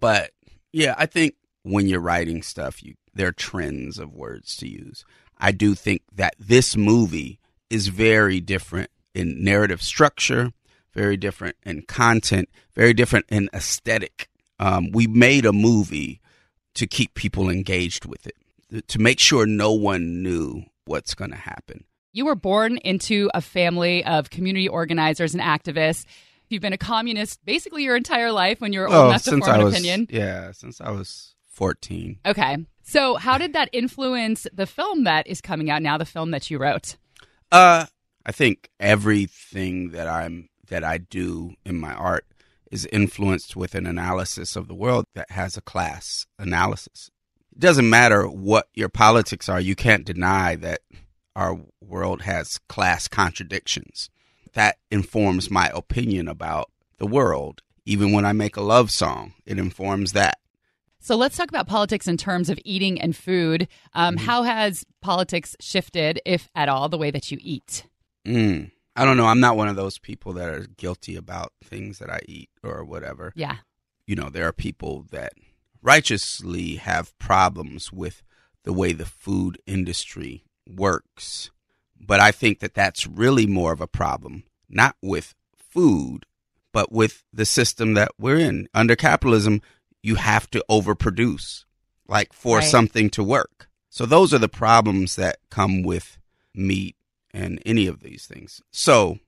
But 0.00 0.30
yeah, 0.72 0.94
I 0.98 1.06
think 1.06 1.34
when 1.62 1.86
you're 1.86 2.00
writing 2.00 2.42
stuff, 2.42 2.82
you 2.82 2.94
there 3.14 3.28
are 3.28 3.32
trends 3.32 3.98
of 3.98 4.14
words 4.14 4.56
to 4.56 4.68
use. 4.68 5.04
I 5.38 5.52
do 5.52 5.74
think 5.74 6.02
that 6.14 6.34
this 6.38 6.76
movie 6.76 7.40
is 7.68 7.88
very 7.88 8.40
different 8.40 8.90
in 9.18 9.42
narrative 9.42 9.82
structure, 9.82 10.52
very 10.94 11.16
different 11.16 11.56
in 11.64 11.82
content, 11.82 12.48
very 12.74 12.94
different 12.94 13.26
in 13.28 13.50
aesthetic. 13.52 14.28
Um, 14.58 14.90
we 14.92 15.06
made 15.06 15.44
a 15.44 15.52
movie 15.52 16.20
to 16.74 16.86
keep 16.86 17.14
people 17.14 17.50
engaged 17.50 18.04
with 18.04 18.26
it, 18.26 18.88
to 18.88 18.98
make 18.98 19.18
sure 19.18 19.46
no 19.46 19.72
one 19.72 20.22
knew 20.22 20.62
what's 20.84 21.14
going 21.14 21.30
to 21.30 21.36
happen. 21.36 21.84
You 22.12 22.24
were 22.24 22.34
born 22.34 22.78
into 22.78 23.30
a 23.34 23.40
family 23.40 24.04
of 24.04 24.30
community 24.30 24.68
organizers 24.68 25.34
and 25.34 25.42
activists. 25.42 26.04
You've 26.48 26.62
been 26.62 26.72
a 26.72 26.78
communist 26.78 27.44
basically 27.44 27.84
your 27.84 27.96
entire 27.96 28.32
life 28.32 28.60
when 28.60 28.72
you 28.72 28.80
were 28.80 28.88
old 28.88 28.96
oh, 28.96 29.08
enough 29.10 29.24
to 29.24 29.38
form 29.38 29.42
an 29.42 29.64
was, 29.64 29.74
opinion. 29.74 30.06
Yeah, 30.10 30.52
since 30.52 30.80
I 30.80 30.90
was 30.90 31.34
14. 31.50 32.20
Okay. 32.24 32.56
So, 32.82 33.16
how 33.16 33.36
did 33.36 33.52
that 33.52 33.68
influence 33.72 34.46
the 34.52 34.66
film 34.66 35.04
that 35.04 35.26
is 35.26 35.40
coming 35.40 35.70
out 35.70 35.82
now, 35.82 35.98
the 35.98 36.06
film 36.06 36.30
that 36.30 36.50
you 36.50 36.58
wrote? 36.58 36.96
Uh, 37.52 37.84
I 38.28 38.32
think 38.32 38.68
everything 38.78 39.92
that 39.92 40.06
I'm 40.06 40.50
that 40.68 40.84
I 40.84 40.98
do 40.98 41.54
in 41.64 41.80
my 41.80 41.94
art 41.94 42.26
is 42.70 42.84
influenced 42.92 43.56
with 43.56 43.74
an 43.74 43.86
analysis 43.86 44.54
of 44.54 44.68
the 44.68 44.74
world 44.74 45.06
that 45.14 45.30
has 45.30 45.56
a 45.56 45.62
class 45.62 46.26
analysis. 46.38 47.10
It 47.52 47.60
doesn't 47.60 47.88
matter 47.88 48.28
what 48.28 48.68
your 48.74 48.90
politics 48.90 49.48
are, 49.48 49.58
you 49.58 49.74
can't 49.74 50.04
deny 50.04 50.56
that 50.56 50.82
our 51.34 51.58
world 51.80 52.22
has 52.22 52.58
class 52.68 53.08
contradictions. 53.08 54.10
That 54.52 54.76
informs 54.90 55.50
my 55.50 55.70
opinion 55.72 56.28
about 56.28 56.70
the 56.98 57.06
world. 57.06 57.62
Even 57.86 58.12
when 58.12 58.26
I 58.26 58.34
make 58.34 58.58
a 58.58 58.60
love 58.60 58.90
song, 58.90 59.32
it 59.46 59.58
informs 59.58 60.12
that. 60.12 60.36
So 61.00 61.16
let's 61.16 61.38
talk 61.38 61.48
about 61.48 61.66
politics 61.66 62.06
in 62.06 62.18
terms 62.18 62.50
of 62.50 62.58
eating 62.62 63.00
and 63.00 63.16
food. 63.16 63.68
Um, 63.94 64.16
mm-hmm. 64.16 64.26
How 64.26 64.42
has 64.42 64.84
politics 65.00 65.56
shifted, 65.60 66.20
if 66.26 66.50
at 66.54 66.68
all, 66.68 66.90
the 66.90 66.98
way 66.98 67.10
that 67.10 67.30
you 67.30 67.38
eat? 67.40 67.84
Mm. 68.28 68.70
I 68.94 69.04
don't 69.04 69.16
know. 69.16 69.26
I'm 69.26 69.40
not 69.40 69.56
one 69.56 69.68
of 69.68 69.76
those 69.76 69.98
people 69.98 70.32
that 70.34 70.48
are 70.48 70.66
guilty 70.76 71.16
about 71.16 71.52
things 71.64 71.98
that 71.98 72.10
I 72.10 72.20
eat 72.26 72.50
or 72.62 72.84
whatever. 72.84 73.32
Yeah. 73.36 73.56
You 74.06 74.16
know, 74.16 74.28
there 74.28 74.46
are 74.46 74.52
people 74.52 75.06
that 75.10 75.32
righteously 75.82 76.76
have 76.76 77.16
problems 77.18 77.92
with 77.92 78.22
the 78.64 78.72
way 78.72 78.92
the 78.92 79.06
food 79.06 79.60
industry 79.66 80.44
works. 80.68 81.50
But 82.00 82.20
I 82.20 82.32
think 82.32 82.60
that 82.60 82.74
that's 82.74 83.06
really 83.06 83.46
more 83.46 83.72
of 83.72 83.80
a 83.80 83.86
problem, 83.86 84.44
not 84.68 84.96
with 85.02 85.34
food, 85.56 86.26
but 86.72 86.92
with 86.92 87.24
the 87.32 87.44
system 87.44 87.94
that 87.94 88.12
we're 88.18 88.38
in. 88.38 88.68
Under 88.74 88.96
capitalism, 88.96 89.62
you 90.02 90.16
have 90.16 90.50
to 90.50 90.64
overproduce, 90.70 91.64
like 92.08 92.32
for 92.32 92.58
right. 92.58 92.68
something 92.68 93.10
to 93.10 93.22
work. 93.22 93.68
So 93.90 94.06
those 94.06 94.34
are 94.34 94.38
the 94.38 94.48
problems 94.48 95.16
that 95.16 95.38
come 95.50 95.82
with 95.82 96.18
meat 96.54 96.96
and 97.38 97.62
any 97.64 97.86
of 97.86 98.00
these 98.00 98.26
things. 98.26 98.60
So 98.72 99.18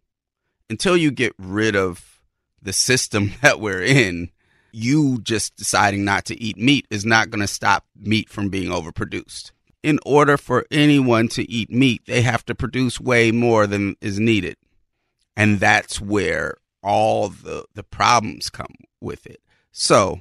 until 0.69 0.97
you 0.97 1.11
get 1.11 1.33
rid 1.39 1.77
of 1.77 2.21
the 2.61 2.73
system 2.73 3.33
that 3.43 3.61
we're 3.61 3.83
in, 3.83 4.31
you 4.73 5.21
just 5.23 5.57
deciding 5.57 6.05
not 6.05 6.25
to 6.27 6.41
eat 6.41 6.57
meat 6.57 6.87
is 6.91 7.05
not 7.05 7.31
going 7.31 7.41
to 7.41 7.47
stop 7.47 7.87
meat 7.97 8.29
from 8.29 8.49
being 8.49 8.71
overproduced. 8.71 9.53
In 9.83 9.99
order 10.05 10.37
for 10.37 10.67
anyone 10.71 11.29
to 11.29 11.51
eat 11.51 11.71
meat, 11.71 12.03
they 12.07 12.23
have 12.23 12.45
to 12.47 12.55
produce 12.55 13.01
way 13.01 13.33
more 13.33 13.67
than 13.67 13.97
is 14.01 14.21
needed. 14.21 14.57
And 15.37 15.59
that's 15.59 16.01
where 16.01 16.57
all 16.83 17.29
the, 17.29 17.65
the 17.75 17.83
problems 17.83 18.51
come 18.51 18.75
with 19.01 19.27
it. 19.27 19.41
So, 19.73 20.21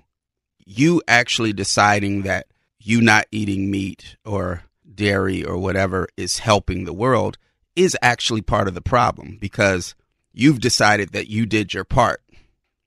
you 0.65 1.01
actually 1.07 1.51
deciding 1.51 2.21
that 2.21 2.47
you 2.79 3.01
not 3.01 3.25
eating 3.31 3.69
meat 3.69 4.15
or 4.23 4.63
dairy 4.95 5.43
or 5.43 5.57
whatever 5.57 6.07
is 6.15 6.39
helping 6.39 6.85
the 6.85 6.93
world 6.93 7.37
is 7.75 7.97
actually 8.01 8.41
part 8.41 8.67
of 8.67 8.73
the 8.73 8.81
problem 8.81 9.37
because 9.39 9.95
you've 10.33 10.59
decided 10.59 11.11
that 11.11 11.27
you 11.27 11.45
did 11.45 11.73
your 11.73 11.83
part 11.83 12.21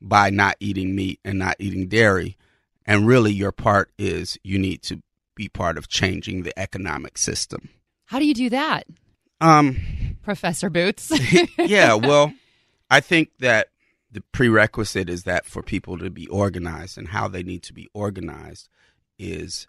by 0.01 0.31
not 0.31 0.57
eating 0.61 0.95
meat 0.95 1.21
and 1.25 1.39
not 1.39 1.57
eating 1.59 1.89
dairy. 1.89 2.37
And 2.85 3.07
really, 3.07 3.33
your 3.33 3.53
part 3.53 3.91
is 3.99 4.39
you 4.43 4.59
need 4.59 4.83
to 4.83 5.01
be 5.35 5.49
part 5.49 5.79
of 5.79 5.89
changing 5.89 6.43
the 6.43 6.59
economic 6.59 7.17
system. 7.17 7.69
How 8.07 8.19
do 8.19 8.27
you 8.27 8.35
do 8.35 8.51
that? 8.51 8.87
Um, 9.41 10.17
Professor 10.23 10.69
Boots. 10.69 11.13
yeah, 11.59 11.95
well, 11.95 12.33
I 12.91 13.01
think 13.01 13.31
that 13.39 13.69
the 14.11 14.21
prerequisite 14.33 15.09
is 15.09 15.25
that 15.25 15.47
for 15.47 15.63
people 15.63 15.99
to 15.99 16.11
be 16.11 16.27
organized 16.29 16.99
and 16.99 17.09
how 17.09 17.29
they 17.29 17.43
need 17.43 17.63
to 17.65 17.73
be 17.73 17.89
organized 17.95 18.69
is 19.19 19.67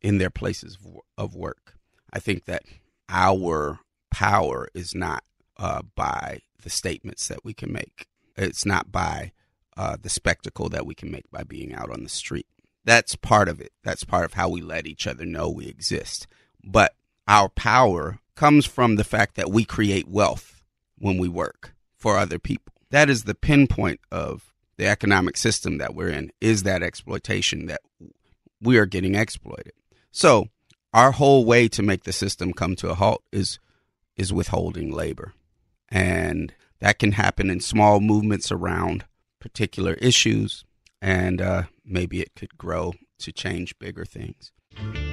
in 0.00 0.18
their 0.18 0.30
places 0.30 0.78
of 1.18 1.34
work. 1.34 1.74
I 2.12 2.18
think 2.20 2.44
that 2.44 2.62
our 3.08 3.80
power 4.10 4.68
is 4.74 4.94
not 4.94 5.24
uh, 5.56 5.82
by 5.94 6.40
the 6.62 6.70
statements 6.70 7.28
that 7.28 7.44
we 7.44 7.54
can 7.54 7.72
make. 7.72 8.06
It's 8.36 8.64
not 8.64 8.90
by 8.90 9.32
uh, 9.76 9.96
the 10.00 10.08
spectacle 10.08 10.68
that 10.70 10.86
we 10.86 10.94
can 10.94 11.10
make 11.10 11.30
by 11.30 11.42
being 11.42 11.74
out 11.74 11.90
on 11.90 12.02
the 12.02 12.08
street. 12.08 12.46
that's 12.84 13.14
part 13.14 13.48
of 13.48 13.60
it. 13.60 13.72
That's 13.84 14.04
part 14.04 14.24
of 14.24 14.32
how 14.34 14.48
we 14.48 14.62
let 14.62 14.86
each 14.86 15.06
other 15.06 15.26
know 15.26 15.48
we 15.50 15.66
exist. 15.66 16.26
But 16.64 16.94
our 17.28 17.48
power 17.48 18.18
comes 18.34 18.66
from 18.66 18.96
the 18.96 19.04
fact 19.04 19.36
that 19.36 19.50
we 19.50 19.64
create 19.64 20.08
wealth 20.08 20.62
when 20.98 21.18
we 21.18 21.28
work 21.28 21.74
for 21.96 22.16
other 22.16 22.38
people. 22.38 22.72
That 22.90 23.10
is 23.10 23.24
the 23.24 23.34
pinpoint 23.34 24.00
of 24.10 24.52
the 24.76 24.86
economic 24.86 25.36
system 25.36 25.78
that 25.78 25.94
we're 25.94 26.08
in 26.08 26.32
is 26.40 26.62
that 26.62 26.82
exploitation 26.82 27.66
that 27.66 27.82
we 28.60 28.78
are 28.78 28.86
getting 28.86 29.14
exploited. 29.14 29.72
So, 30.10 30.48
our 30.92 31.12
whole 31.12 31.44
way 31.44 31.68
to 31.68 31.82
make 31.82 32.04
the 32.04 32.12
system 32.12 32.52
come 32.52 32.74
to 32.76 32.90
a 32.90 32.94
halt 32.94 33.22
is 33.30 33.60
is 34.20 34.32
withholding 34.34 34.92
labor. 34.92 35.32
And 35.88 36.52
that 36.80 36.98
can 36.98 37.12
happen 37.12 37.48
in 37.48 37.60
small 37.60 38.00
movements 38.00 38.52
around 38.52 39.06
particular 39.40 39.94
issues 39.94 40.64
and 41.00 41.40
uh, 41.40 41.62
maybe 41.84 42.20
it 42.20 42.34
could 42.36 42.58
grow 42.58 42.92
to 43.20 43.32
change 43.32 43.78
bigger 43.78 44.04
things. 44.04 44.52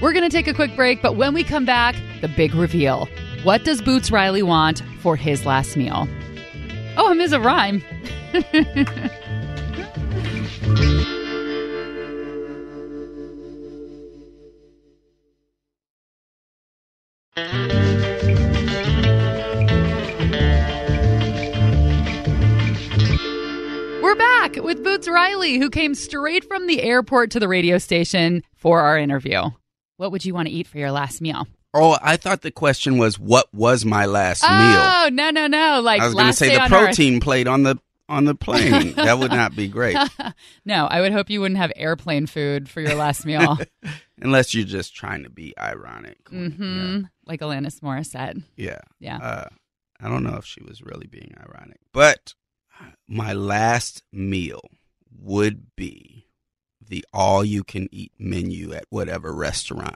We're 0.02 0.12
going 0.12 0.30
to 0.30 0.36
take 0.36 0.48
a 0.48 0.54
quick 0.54 0.76
break, 0.76 1.02
but 1.02 1.16
when 1.16 1.34
we 1.34 1.46
come 1.46 1.64
back, 1.66 1.96
the 2.20 2.28
big 2.28 2.54
reveal. 2.54 3.08
What 3.44 3.64
does 3.64 3.82
Boots 3.82 4.12
Riley 4.12 4.44
want 4.44 4.84
for 5.00 5.16
his 5.16 5.46
last 5.46 5.78
meal? 5.78 6.08
Oh, 6.98 7.14
is 7.14 7.32
a 7.32 7.40
rhyme. 7.40 7.82
We're 24.08 24.16
back 24.16 24.56
with 24.56 24.86
Boots 24.86 25.10
Riley, 25.10 25.58
who 25.58 25.70
came 25.70 25.94
straight 25.94 26.46
from 26.46 26.66
the 26.66 26.82
airport 26.82 27.32
to 27.32 27.42
the 27.42 27.48
radio 27.50 27.78
station 27.78 28.42
for 28.56 28.80
our 28.80 28.98
interview. 28.98 29.50
What 29.98 30.14
would 30.14 30.24
you 30.24 30.34
want 30.34 30.48
to 30.48 30.54
eat 30.54 30.66
for 30.66 30.78
your 30.78 30.92
last 30.92 31.20
meal? 31.20 31.46
Oh, 31.74 31.98
I 32.02 32.16
thought 32.16 32.42
the 32.42 32.50
question 32.50 32.98
was 32.98 33.20
what 33.20 33.54
was 33.54 33.84
my 33.84 34.06
last 34.06 34.44
meal? 34.44 34.50
Oh, 34.54 35.10
no, 35.12 35.30
no, 35.32 35.48
no. 35.48 35.82
Like 35.82 36.00
I 36.00 36.06
was 36.06 36.14
going 36.14 36.28
to 36.28 36.32
say 36.32 36.56
the 36.56 36.62
on 36.62 36.74
Earth. 36.74 36.86
protein 36.86 37.20
plate 37.20 37.48
on 37.50 37.64
the 37.64 37.80
on 38.08 38.24
the 38.24 38.34
plane. 38.34 38.94
that 38.94 39.20
would 39.20 39.32
not 39.32 39.58
be 39.58 39.68
great 39.68 39.98
No, 40.66 40.86
I 40.86 41.02
would 41.02 41.12
hope 41.12 41.30
you 41.30 41.42
wouldn't 41.42 41.58
have 41.58 41.74
airplane 41.76 42.28
food 42.28 42.70
for 42.70 42.80
your 42.80 42.96
last 42.96 43.26
meal. 43.26 43.58
unless 44.22 44.54
you're 44.54 44.64
just 44.64 44.96
trying 44.96 45.24
to 45.24 45.30
be 45.30 45.54
ironic. 45.60 46.18
hmm 46.30 47.02
Like 47.26 47.42
Alanis 47.42 47.82
Morissette. 47.82 48.42
Yeah. 48.56 48.80
Yeah. 49.02 49.18
Uh, 49.18 49.50
I 50.00 50.08
don't 50.08 50.24
know 50.24 50.38
if 50.38 50.46
she 50.46 50.64
was 50.64 50.82
really 50.82 51.08
being 51.08 51.34
ironic, 51.38 51.82
but 51.92 52.36
my 53.08 53.34
last 53.34 54.04
meal 54.12 54.62
would 55.20 55.76
be 55.76 56.26
the 56.86 57.06
all 57.14 57.44
you 57.44 57.64
can 57.64 57.88
eat 57.92 58.12
menu 58.18 58.74
at 58.74 58.86
whatever 58.90 59.34
restaurant. 59.34 59.96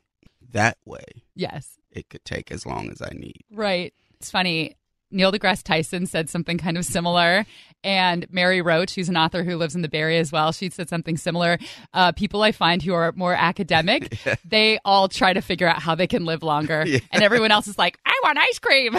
That 0.51 0.77
way, 0.85 1.05
Yes. 1.35 1.77
it 1.91 2.09
could 2.09 2.25
take 2.25 2.51
as 2.51 2.65
long 2.65 2.89
as 2.89 3.01
I 3.01 3.09
need. 3.13 3.41
Right. 3.51 3.93
It's 4.19 4.29
funny. 4.29 4.75
Neil 5.13 5.31
deGrasse 5.31 5.63
Tyson 5.63 6.05
said 6.05 6.29
something 6.29 6.57
kind 6.57 6.77
of 6.77 6.85
similar. 6.85 7.45
And 7.83 8.25
Mary 8.31 8.61
Roach, 8.61 8.95
who's 8.95 9.09
an 9.09 9.17
author 9.17 9.43
who 9.43 9.57
lives 9.57 9.75
in 9.75 9.81
the 9.81 9.89
Bay 9.89 9.99
Area 9.99 10.19
as 10.21 10.31
well, 10.31 10.51
she 10.53 10.69
said 10.69 10.87
something 10.87 11.17
similar. 11.17 11.57
Uh, 11.93 12.11
people 12.13 12.41
I 12.43 12.51
find 12.53 12.81
who 12.81 12.93
are 12.93 13.11
more 13.13 13.33
academic, 13.33 14.17
they 14.45 14.79
all 14.85 15.07
try 15.09 15.33
to 15.33 15.41
figure 15.41 15.67
out 15.67 15.81
how 15.81 15.95
they 15.95 16.07
can 16.07 16.25
live 16.25 16.43
longer. 16.43 16.85
Yeah. 16.87 16.99
And 17.11 17.23
everyone 17.23 17.51
else 17.51 17.67
is 17.67 17.77
like, 17.77 17.97
I 18.05 18.19
want 18.23 18.37
ice 18.37 18.59
cream. 18.59 18.95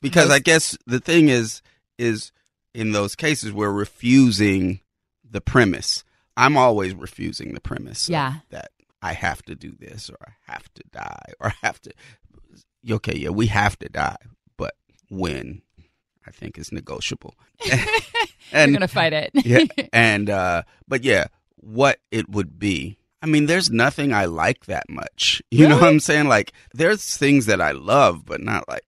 because 0.00 0.30
I 0.30 0.38
guess 0.38 0.76
the 0.86 1.00
thing 1.00 1.28
is 1.28 1.62
is 2.02 2.32
in 2.74 2.92
those 2.92 3.14
cases 3.14 3.52
we're 3.52 3.70
refusing 3.70 4.80
the 5.28 5.40
premise. 5.40 6.04
I'm 6.36 6.56
always 6.56 6.94
refusing 6.94 7.54
the 7.54 7.60
premise. 7.60 8.08
Yeah. 8.08 8.36
that 8.50 8.70
I 9.00 9.12
have 9.12 9.42
to 9.42 9.54
do 9.54 9.72
this 9.78 10.10
or 10.10 10.16
I 10.26 10.52
have 10.52 10.72
to 10.74 10.82
die 10.92 11.32
or 11.40 11.48
I 11.48 11.66
have 11.66 11.80
to. 11.82 11.92
Okay, 12.90 13.16
yeah, 13.16 13.30
we 13.30 13.46
have 13.46 13.78
to 13.78 13.88
die, 13.88 14.16
but 14.56 14.74
when 15.08 15.62
I 16.26 16.30
think 16.30 16.58
is 16.58 16.72
negotiable. 16.72 17.34
and 17.70 18.72
We're 18.72 18.78
going 18.78 18.80
to 18.80 18.88
fight 18.88 19.12
it. 19.12 19.30
yeah, 19.34 19.64
and 19.92 20.28
uh, 20.28 20.62
but 20.88 21.04
yeah, 21.04 21.26
what 21.56 22.00
it 22.10 22.28
would 22.28 22.58
be. 22.58 22.98
I 23.20 23.26
mean, 23.26 23.46
there's 23.46 23.70
nothing 23.70 24.12
I 24.12 24.24
like 24.24 24.66
that 24.66 24.88
much. 24.88 25.40
You 25.48 25.68
know 25.68 25.76
what 25.76 25.88
I'm 25.88 26.00
saying? 26.00 26.26
Like, 26.26 26.52
there's 26.74 27.16
things 27.16 27.46
that 27.46 27.60
I 27.60 27.70
love, 27.70 28.24
but 28.26 28.40
not 28.40 28.68
like 28.68 28.82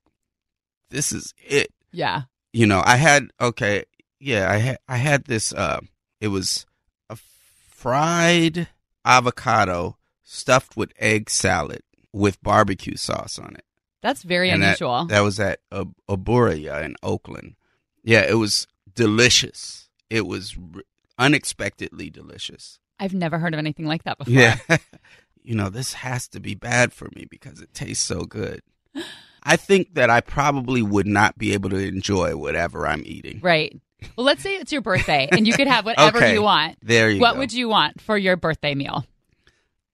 this 0.90 1.12
is 1.12 1.32
it 1.46 1.70
yeah. 1.94 2.22
You 2.54 2.68
know, 2.68 2.84
I 2.86 2.96
had 2.96 3.30
okay, 3.40 3.84
yeah, 4.20 4.48
I 4.48 4.58
had 4.58 4.78
I 4.88 4.96
had 4.96 5.24
this. 5.24 5.52
Uh, 5.52 5.80
it 6.20 6.28
was 6.28 6.66
a 7.10 7.16
fried 7.16 8.68
avocado 9.04 9.96
stuffed 10.22 10.76
with 10.76 10.92
egg 10.96 11.30
salad 11.30 11.82
with 12.12 12.40
barbecue 12.44 12.96
sauce 12.96 13.40
on 13.40 13.56
it. 13.56 13.64
That's 14.02 14.22
very 14.22 14.50
And 14.50 14.62
unusual. 14.62 15.06
That, 15.06 15.22
was 15.22 15.40
at 15.40 15.60
uh, 15.72 15.86
Aburaya 16.08 16.84
in 16.84 16.94
Oakland. 17.02 17.56
Yeah, 18.04 18.20
it 18.20 18.34
was 18.34 18.68
delicious. 18.94 19.88
It 20.08 20.24
was 20.24 20.56
r- 20.76 20.82
unexpectedly 21.18 22.08
delicious. 22.08 22.78
I've 23.00 23.14
never 23.14 23.40
heard 23.40 23.54
of 23.54 23.58
anything 23.58 23.86
like 23.86 24.04
that 24.04 24.18
before. 24.18 24.32
Yeah. 24.32 24.58
you 25.42 25.56
know, 25.56 25.70
this 25.70 25.94
has 25.94 26.28
to 26.28 26.38
be 26.40 26.54
bad 26.54 26.92
for 26.92 27.08
me 27.16 27.26
because 27.28 27.60
it 27.60 27.74
tastes 27.74 28.06
so 28.06 28.22
good. 28.24 28.62
I 29.44 29.56
think 29.56 29.94
that 29.94 30.08
I 30.10 30.20
probably 30.20 30.80
would 30.82 31.06
not 31.06 31.36
be 31.36 31.52
able 31.52 31.70
to 31.70 31.76
enjoy 31.76 32.36
whatever 32.36 32.86
I'm 32.86 33.02
eating. 33.04 33.40
Right. 33.42 33.78
Well, 34.16 34.24
let's 34.26 34.42
say 34.42 34.54
it's 34.56 34.72
your 34.72 34.80
birthday 34.82 35.28
and 35.32 35.46
you 35.46 35.52
could 35.54 35.66
have 35.66 35.84
whatever 35.90 36.18
Okay. 36.18 36.32
you 36.32 36.42
want. 36.42 36.76
There 36.82 37.10
you 37.10 37.18
go. 37.18 37.22
what 37.22 37.32
go. 37.34 37.38
would 37.40 37.52
you 37.52 37.68
want 37.68 38.00
for 38.00 38.16
your 38.18 38.36
birthday 38.36 38.74
meal? 38.74 39.04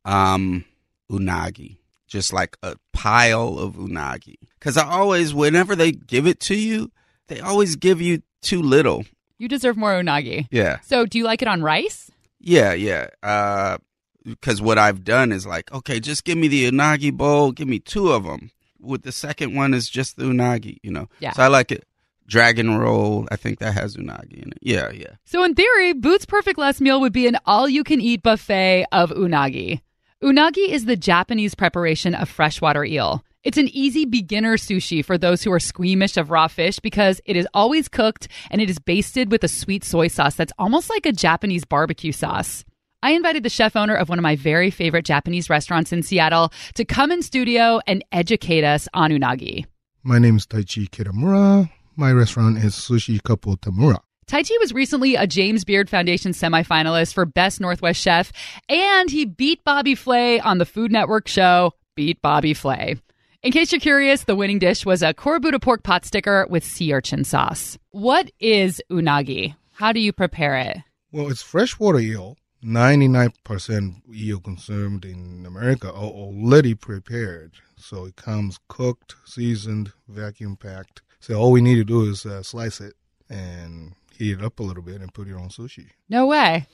um 0.04 0.64
unagi 1.10 1.76
just 2.06 2.32
like 2.32 2.56
a 2.62 2.74
pile 2.92 3.58
of 3.58 3.74
unagi 3.74 4.36
because 4.58 4.76
i 4.78 4.88
always 4.88 5.34
whenever 5.34 5.76
they 5.76 5.92
give 5.92 6.26
it 6.26 6.40
to 6.40 6.54
you 6.54 6.90
they 7.28 7.38
always 7.40 7.76
give 7.76 8.00
you 8.00 8.22
too 8.42 8.62
little 8.62 9.04
You 9.38 9.46
deserve 9.48 9.76
more 9.76 9.92
unagi. 9.92 10.46
yeah 10.50 10.78
So, 10.80 11.04
do 11.06 11.18
you 11.18 11.24
like 11.24 11.42
it 11.42 11.48
on 11.48 11.62
rice? 11.62 12.10
yeah 12.40 12.72
yeah 12.72 13.08
uh 13.22 13.76
because 14.24 14.62
what 14.62 14.78
i've 14.78 15.04
done 15.04 15.32
is 15.32 15.46
like 15.46 15.70
okay 15.72 16.00
just 16.00 16.24
give 16.24 16.38
me 16.38 16.48
the 16.48 16.70
unagi 16.70 17.12
bowl 17.12 17.52
give 17.52 17.68
me 17.68 17.78
two 17.78 18.10
of 18.12 18.24
them 18.24 18.50
with 18.80 19.02
the 19.02 19.12
second 19.12 19.54
one 19.54 19.74
is 19.74 19.88
just 19.88 20.16
the 20.16 20.24
unagi 20.24 20.78
you 20.82 20.90
know 20.90 21.08
Yeah. 21.20 21.32
so 21.32 21.42
i 21.42 21.48
like 21.48 21.70
it 21.72 21.84
dragon 22.26 22.76
roll 22.78 23.26
i 23.30 23.36
think 23.36 23.58
that 23.58 23.74
has 23.74 23.96
unagi 23.96 24.42
in 24.42 24.52
it 24.52 24.58
yeah 24.62 24.90
yeah 24.92 25.14
So, 25.24 25.42
in 25.44 25.54
theory, 25.54 25.92
Boots' 25.94 26.26
perfect 26.26 26.58
last 26.58 26.80
meal 26.80 27.00
would 27.00 27.12
be 27.12 27.26
an 27.26 27.38
all 27.46 27.68
you 27.68 27.82
can 27.84 28.00
eat 28.00 28.22
buffet 28.22 28.86
of 28.92 29.10
unagi. 29.10 29.80
Unagi 30.22 30.68
is 30.68 30.84
the 30.84 30.96
Japanese 30.96 31.54
preparation 31.54 32.14
of 32.14 32.28
freshwater 32.28 32.84
eel. 32.84 33.24
It's 33.42 33.56
an 33.58 33.68
easy 33.72 34.04
beginner 34.04 34.56
sushi 34.58 35.02
for 35.04 35.16
those 35.16 35.42
who 35.42 35.50
are 35.50 35.58
squeamish 35.60 36.16
of 36.18 36.30
raw 36.30 36.46
fish 36.46 36.78
because 36.78 37.20
it 37.24 37.36
is 37.36 37.48
always 37.54 37.88
cooked 37.88 38.28
and 38.50 38.60
it 38.60 38.68
is 38.68 38.78
basted 38.78 39.32
with 39.32 39.42
a 39.44 39.48
sweet 39.48 39.82
soy 39.82 40.08
sauce 40.08 40.34
that's 40.34 40.52
almost 40.58 40.90
like 40.90 41.06
a 41.06 41.12
Japanese 41.12 41.64
barbecue 41.64 42.12
sauce. 42.12 42.64
I 43.02 43.12
invited 43.12 43.42
the 43.42 43.48
chef 43.48 43.76
owner 43.76 43.94
of 43.94 44.10
one 44.10 44.18
of 44.18 44.22
my 44.22 44.36
very 44.36 44.70
favorite 44.70 45.06
Japanese 45.06 45.48
restaurants 45.48 45.90
in 45.90 46.02
Seattle 46.02 46.52
to 46.74 46.84
come 46.84 47.10
in 47.10 47.22
studio 47.22 47.80
and 47.86 48.04
educate 48.12 48.62
us 48.62 48.88
on 48.92 49.10
unagi. 49.10 49.64
My 50.02 50.18
name 50.18 50.36
is 50.36 50.46
Taichi 50.46 50.88
Kitamura. 50.90 51.70
My 51.96 52.12
restaurant 52.12 52.58
is 52.58 52.74
Sushi 52.74 53.18
Kappo 53.22 53.58
Tamura. 53.58 54.00
Taichi 54.26 54.52
was 54.60 54.74
recently 54.74 55.16
a 55.16 55.26
James 55.26 55.64
Beard 55.64 55.88
Foundation 55.88 56.32
semifinalist 56.32 57.14
for 57.14 57.24
Best 57.24 57.58
Northwest 57.58 58.00
Chef, 58.00 58.32
and 58.68 59.10
he 59.10 59.24
beat 59.24 59.64
Bobby 59.64 59.94
Flay 59.94 60.38
on 60.38 60.58
the 60.58 60.66
Food 60.66 60.92
Network 60.92 61.26
show 61.26 61.72
Beat 61.96 62.20
Bobby 62.20 62.52
Flay. 62.52 62.96
In 63.42 63.50
case 63.50 63.72
you're 63.72 63.80
curious, 63.80 64.24
the 64.24 64.36
winning 64.36 64.58
dish 64.58 64.84
was 64.84 65.02
a 65.02 65.14
Kurobuta 65.14 65.60
pork 65.60 65.82
pot 65.82 66.04
sticker 66.04 66.46
with 66.50 66.64
sea 66.64 66.92
urchin 66.92 67.24
sauce. 67.24 67.78
What 67.92 68.30
is 68.38 68.82
unagi? 68.90 69.56
How 69.72 69.92
do 69.92 70.00
you 70.00 70.12
prepare 70.12 70.58
it? 70.58 70.76
Well, 71.10 71.30
it's 71.30 71.42
freshwater 71.42 71.98
eel. 71.98 72.36
99% 72.64 74.02
eel 74.14 74.40
consumed 74.40 75.04
in 75.04 75.44
America 75.46 75.88
are 75.88 75.94
already 75.94 76.74
prepared. 76.74 77.52
So 77.76 78.04
it 78.04 78.16
comes 78.16 78.58
cooked, 78.68 79.16
seasoned, 79.24 79.92
vacuum 80.08 80.56
packed. 80.56 81.02
So 81.20 81.34
all 81.34 81.52
we 81.52 81.60
need 81.60 81.76
to 81.76 81.84
do 81.84 82.08
is 82.08 82.26
uh, 82.26 82.42
slice 82.42 82.80
it 82.80 82.94
and 83.28 83.94
heat 84.16 84.32
it 84.38 84.44
up 84.44 84.60
a 84.60 84.62
little 84.62 84.82
bit 84.82 85.00
and 85.00 85.12
put 85.12 85.28
it 85.28 85.34
on 85.34 85.48
sushi. 85.48 85.88
No 86.08 86.26
way. 86.26 86.66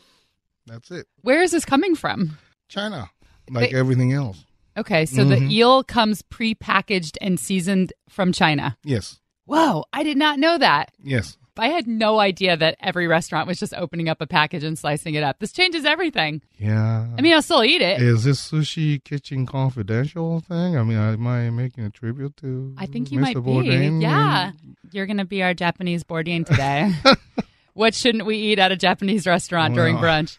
That's 0.67 0.91
it. 0.91 1.07
Where 1.23 1.43
is 1.43 1.53
this 1.53 1.65
coming 1.65 1.95
from? 1.95 2.39
China, 2.69 3.11
like 3.49 3.71
Wait. 3.71 3.75
everything 3.75 4.13
else. 4.13 4.45
Okay, 4.77 5.07
so 5.07 5.25
the 5.25 5.41
eel 5.41 5.83
comes 5.85 6.21
pre-packaged 6.21 7.17
and 7.23 7.41
seasoned 7.41 7.95
from 8.11 8.31
China. 8.33 8.77
Yes, 8.85 9.21
Whoa, 9.47 9.85
I 9.93 10.03
did 10.03 10.19
not 10.19 10.39
know 10.39 10.59
that. 10.59 10.91
yes. 11.03 11.39
I 11.59 11.69
had 11.69 11.87
no 11.87 12.19
idea 12.19 12.57
that 12.57 12.77
every 12.81 13.07
restaurant 13.07 13.47
was 13.47 13.59
just 13.59 13.75
opening 13.75 14.09
up 14.09 14.21
a 14.21 14.27
package 14.27 14.65
and 14.65 14.79
slicing 14.79 15.15
it 15.15 15.23
up. 15.23 15.39
This 15.39 15.53
changes 15.53 15.85
everything. 15.85 16.43
Yeah. 16.59 17.07
I 17.17 17.23
mean, 17.23 17.33
I'll 17.33 17.43
still 17.43 17.65
eat 17.65 17.81
it. 17.81 18.01
Is 18.01 18.25
this 18.25 18.51
sushi 18.51 19.03
kitchen 19.03 19.47
confidential 19.47 20.41
thing? 20.41 20.77
I 20.77 20.83
mean, 20.83 20.99
am 20.99 21.27
I 21.27 21.51
making 21.51 21.85
a 21.85 21.91
tribute 21.91 22.37
to? 22.39 22.75
I 22.77 22.87
think 22.87 23.11
you 23.11 23.19
Mr. 23.19 23.23
might 23.23 23.35
be. 23.35 23.41
Bourdain? 23.41 24.03
Yeah. 24.03 24.53
You're 24.93 25.07
going 25.07 25.19
to 25.19 25.25
be 25.25 25.43
our 25.43 25.55
Japanese 25.55 26.05
Bourdain 26.05 26.45
today. 26.47 26.93
what 27.75 27.95
shouldn't 27.95 28.27
we 28.27 28.37
eat 28.37 28.59
at 28.59 28.73
a 28.73 28.77
Japanese 28.77 29.27
restaurant 29.27 29.75
during 29.75 29.97
brunch? 29.97 30.39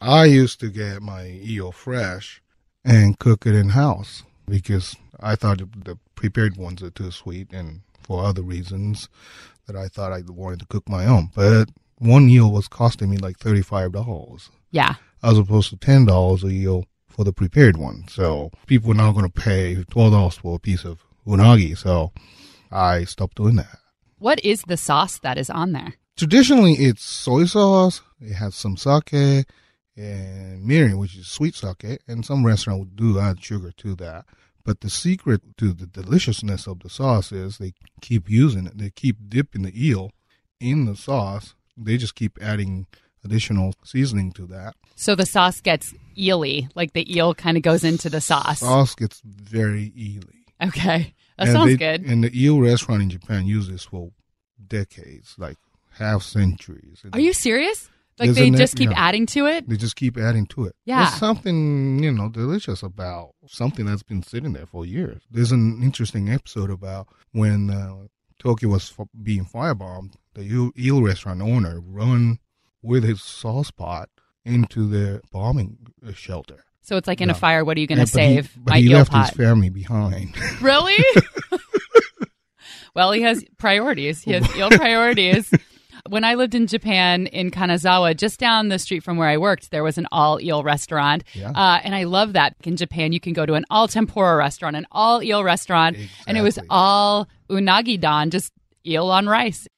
I 0.00 0.24
used 0.24 0.60
to 0.60 0.70
get 0.70 1.02
my 1.02 1.26
eel 1.26 1.72
fresh 1.72 2.40
and 2.84 3.18
cook 3.18 3.46
it 3.46 3.54
in 3.54 3.70
house 3.70 4.22
because 4.46 4.96
I 5.20 5.36
thought 5.36 5.58
the 5.58 5.98
prepared 6.14 6.56
ones 6.56 6.82
are 6.82 6.90
too 6.90 7.10
sweet 7.10 7.52
and 7.52 7.82
for 8.08 8.24
other 8.24 8.42
reasons 8.42 9.08
that 9.68 9.76
I 9.76 9.86
thought 9.86 10.12
I 10.12 10.22
wanted 10.26 10.60
to 10.60 10.66
cook 10.66 10.88
my 10.88 11.06
own. 11.06 11.30
But 11.36 11.68
one 11.98 12.28
eel 12.28 12.50
was 12.50 12.66
costing 12.66 13.10
me 13.10 13.18
like 13.18 13.38
$35 13.38 14.50
Yeah. 14.72 14.94
as 15.22 15.38
opposed 15.38 15.70
to 15.70 15.76
$10 15.76 16.42
a 16.42 16.48
eel 16.48 16.84
for 17.06 17.22
the 17.24 17.32
prepared 17.32 17.76
one. 17.76 18.06
So 18.08 18.50
people 18.66 18.90
are 18.90 18.94
now 18.94 19.12
going 19.12 19.30
to 19.30 19.40
pay 19.40 19.76
$12 19.76 20.38
for 20.40 20.56
a 20.56 20.58
piece 20.58 20.84
of 20.84 21.04
unagi. 21.26 21.76
So 21.76 22.12
I 22.72 23.04
stopped 23.04 23.36
doing 23.36 23.56
that. 23.56 23.78
What 24.18 24.42
is 24.44 24.62
the 24.62 24.76
sauce 24.76 25.18
that 25.18 25.38
is 25.38 25.50
on 25.50 25.72
there? 25.72 25.94
Traditionally, 26.16 26.72
it's 26.74 27.04
soy 27.04 27.44
sauce. 27.44 28.00
It 28.20 28.32
has 28.34 28.54
some 28.56 28.76
sake 28.76 29.12
and 29.96 30.64
mirin, 30.68 30.98
which 30.98 31.16
is 31.16 31.26
sweet 31.28 31.54
sake, 31.54 32.00
and 32.08 32.24
some 32.24 32.44
restaurant 32.46 32.80
would 32.80 32.96
do 32.96 33.18
add 33.18 33.42
sugar 33.42 33.72
to 33.78 33.94
that. 33.96 34.24
But 34.68 34.82
the 34.82 34.90
secret 34.90 35.40
to 35.56 35.72
the 35.72 35.86
deliciousness 35.86 36.66
of 36.66 36.80
the 36.80 36.90
sauce 36.90 37.32
is 37.32 37.56
they 37.56 37.72
keep 38.02 38.28
using 38.28 38.66
it. 38.66 38.76
They 38.76 38.90
keep 38.90 39.16
dipping 39.26 39.62
the 39.62 39.72
eel 39.88 40.10
in 40.60 40.84
the 40.84 40.94
sauce. 40.94 41.54
They 41.74 41.96
just 41.96 42.14
keep 42.14 42.36
adding 42.42 42.86
additional 43.24 43.72
seasoning 43.82 44.30
to 44.32 44.44
that. 44.48 44.74
So 44.94 45.14
the 45.14 45.24
sauce 45.24 45.62
gets 45.62 45.94
eely, 46.18 46.68
like 46.74 46.92
the 46.92 47.10
eel 47.10 47.34
kind 47.34 47.56
of 47.56 47.62
goes 47.62 47.82
into 47.82 48.10
the 48.10 48.20
sauce. 48.20 48.60
Sauce 48.60 48.94
gets 48.94 49.22
very 49.24 49.90
eely. 49.96 50.68
Okay. 50.68 51.14
That 51.38 51.48
And 51.48 51.52
sounds 51.56 51.70
they- 51.70 51.76
good. 51.78 52.02
And 52.04 52.22
the 52.22 52.38
eel 52.38 52.60
restaurant 52.60 53.00
in 53.00 53.08
Japan 53.08 53.46
uses 53.46 53.70
this 53.72 53.84
for 53.84 54.10
decades, 54.66 55.34
like 55.38 55.56
half 55.92 56.22
centuries. 56.22 57.06
Are 57.14 57.20
you 57.20 57.32
serious? 57.32 57.88
Like 58.18 58.30
Isn't 58.30 58.42
they 58.42 58.48
it? 58.56 58.58
just 58.58 58.76
keep 58.76 58.90
Yeah. 58.90 59.00
adding 59.00 59.26
to 59.26 59.46
it? 59.46 59.68
They 59.68 59.76
just 59.76 59.96
keep 59.96 60.16
adding 60.18 60.46
to 60.46 60.64
it. 60.66 60.74
Yeah. 60.84 61.04
There's 61.04 61.14
something, 61.18 62.02
you 62.02 62.10
know, 62.12 62.28
delicious 62.28 62.82
about 62.82 63.30
something 63.46 63.86
that's 63.86 64.02
been 64.02 64.22
sitting 64.22 64.52
there 64.54 64.66
for 64.66 64.84
years. 64.84 65.22
There's 65.30 65.52
an 65.52 65.82
interesting 65.82 66.28
episode 66.30 66.70
about 66.70 67.08
when 67.32 67.70
uh, 67.70 68.06
Tokyo 68.38 68.70
was 68.70 68.92
f- 68.98 69.06
being 69.22 69.44
firebombed, 69.44 70.14
the 70.34 70.70
eel, 70.78 71.02
restaurant 71.02 71.42
owner 71.42 71.80
run 71.80 72.38
with 72.82 73.04
his 73.04 73.22
sauce 73.22 73.70
pot 73.70 74.08
into 74.44 74.88
the 74.88 75.20
bombing 75.32 75.78
shelter. 76.14 76.64
So 76.80 76.96
it's 76.96 77.06
like 77.06 77.20
in 77.20 77.28
a 77.28 77.34
fire, 77.34 77.64
what 77.64 77.76
are 77.76 77.80
you 77.80 77.86
going 77.86 78.04
to 78.04 78.06
Yeah, 78.06 78.10
but 78.14 78.22
he- 78.30 78.34
save? 78.36 78.52
But 78.56 78.70
My 78.72 78.78
he 78.78 78.86
eel 78.90 78.98
left 78.98 79.10
pot. 79.10 79.28
his 79.28 79.36
family 79.36 79.68
behind. 79.68 80.34
Really? 80.62 80.96
well, 82.94 83.12
he 83.12 83.22
has 83.22 83.44
priorities. 83.58 84.22
He 84.22 84.32
has 84.32 84.56
eel 84.56 84.70
priorities. 84.70 85.50
When 86.08 86.24
I 86.24 86.34
lived 86.34 86.54
in 86.54 86.66
Japan 86.66 87.26
in 87.26 87.50
Kanazawa, 87.50 88.16
just 88.16 88.40
down 88.40 88.68
the 88.68 88.78
street 88.78 89.02
from 89.02 89.18
where 89.18 89.28
I 89.28 89.36
worked, 89.36 89.70
there 89.70 89.84
was 89.84 89.98
an 89.98 90.06
all 90.10 90.40
eel 90.40 90.62
restaurant. 90.62 91.22
Yeah. 91.34 91.50
Uh, 91.50 91.80
and 91.84 91.94
I 91.94 92.04
love 92.04 92.32
that. 92.32 92.56
In 92.64 92.76
Japan, 92.76 93.12
you 93.12 93.20
can 93.20 93.34
go 93.34 93.44
to 93.44 93.54
an 93.54 93.64
all 93.70 93.88
tempura 93.88 94.36
restaurant, 94.36 94.74
an 94.74 94.86
all 94.90 95.22
eel 95.22 95.44
restaurant, 95.44 95.96
and 96.26 96.38
it 96.38 96.42
was 96.42 96.58
all 96.70 97.28
unagi 97.50 98.00
don, 98.00 98.30
just 98.30 98.52
eel 98.86 99.10
on 99.10 99.26
rice. 99.26 99.68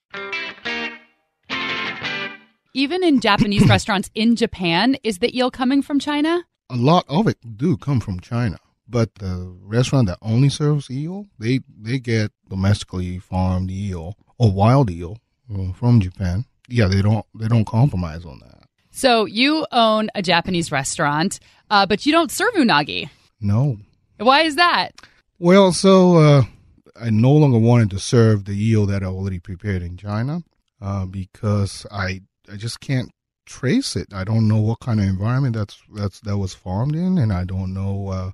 Even 2.75 3.03
in 3.03 3.21
Japanese 3.21 3.69
restaurants 3.69 4.09
in 4.15 4.37
Japan, 4.37 4.97
is 5.03 5.19
the 5.19 5.37
eel 5.37 5.51
coming 5.51 5.83
from 5.83 5.99
China? 5.99 6.45
a 6.71 6.77
lot 6.77 7.05
of 7.09 7.27
it 7.27 7.37
do 7.57 7.77
come 7.77 8.01
from 8.01 8.21
China, 8.21 8.57
but 8.89 9.17
the 9.17 9.57
restaurant 9.61 10.07
that 10.07 10.19
only 10.23 10.49
serves 10.49 10.89
eel, 10.91 11.27
they 11.39 11.61
they 11.77 11.99
get 11.99 12.31
domestically 12.49 13.19
farmed 13.19 13.71
eel 13.71 14.17
or 14.39 14.53
wild 14.53 14.89
eel 14.91 15.19
from 15.75 16.01
Japan. 16.01 16.45
Yeah, 16.69 16.87
they 16.87 17.03
don't 17.03 17.27
they 17.35 17.49
don't 17.49 17.67
compromise 17.67 18.25
on 18.25 18.41
that. 18.41 18.65
So 18.91 19.25
you 19.25 19.67
own 19.73 20.11
a 20.15 20.23
Japanese 20.23 20.73
restaurant, 20.73 21.41
uh, 21.71 21.87
but 21.87 22.07
you 22.07 22.13
don't 22.13 22.31
serve 22.31 22.55
unagi. 22.55 23.09
No. 23.41 23.79
Why 24.19 24.43
is 24.43 24.57
that? 24.57 24.91
Well, 25.39 25.73
so 25.73 26.17
uh, 26.17 26.43
I 27.01 27.11
no 27.11 27.33
longer 27.33 27.59
wanted 27.59 27.91
to 27.91 27.99
serve 27.99 28.45
the 28.45 28.53
eel 28.53 28.87
that 28.87 29.03
I 29.03 29.07
already 29.07 29.39
prepared 29.39 29.83
in 29.83 29.97
China 29.97 30.43
uh, 30.81 31.07
because 31.07 31.87
I 31.91 32.21
I 32.53 32.57
just 32.57 32.81
can't 32.81 33.11
trace 33.47 33.97
it. 33.97 34.09
I 34.13 34.25
don't 34.25 34.47
know 34.47 34.61
what 34.61 34.81
kind 34.81 35.01
of 35.01 35.07
environment 35.07 35.57
that's 35.57 35.81
that's 35.95 36.21
that 36.21 36.39
was 36.39 36.55
farmed 36.55 36.95
in, 36.95 37.19
and 37.19 37.33
I 37.33 37.45
don't 37.45 37.73
know. 37.73 38.09
Uh, 38.09 38.31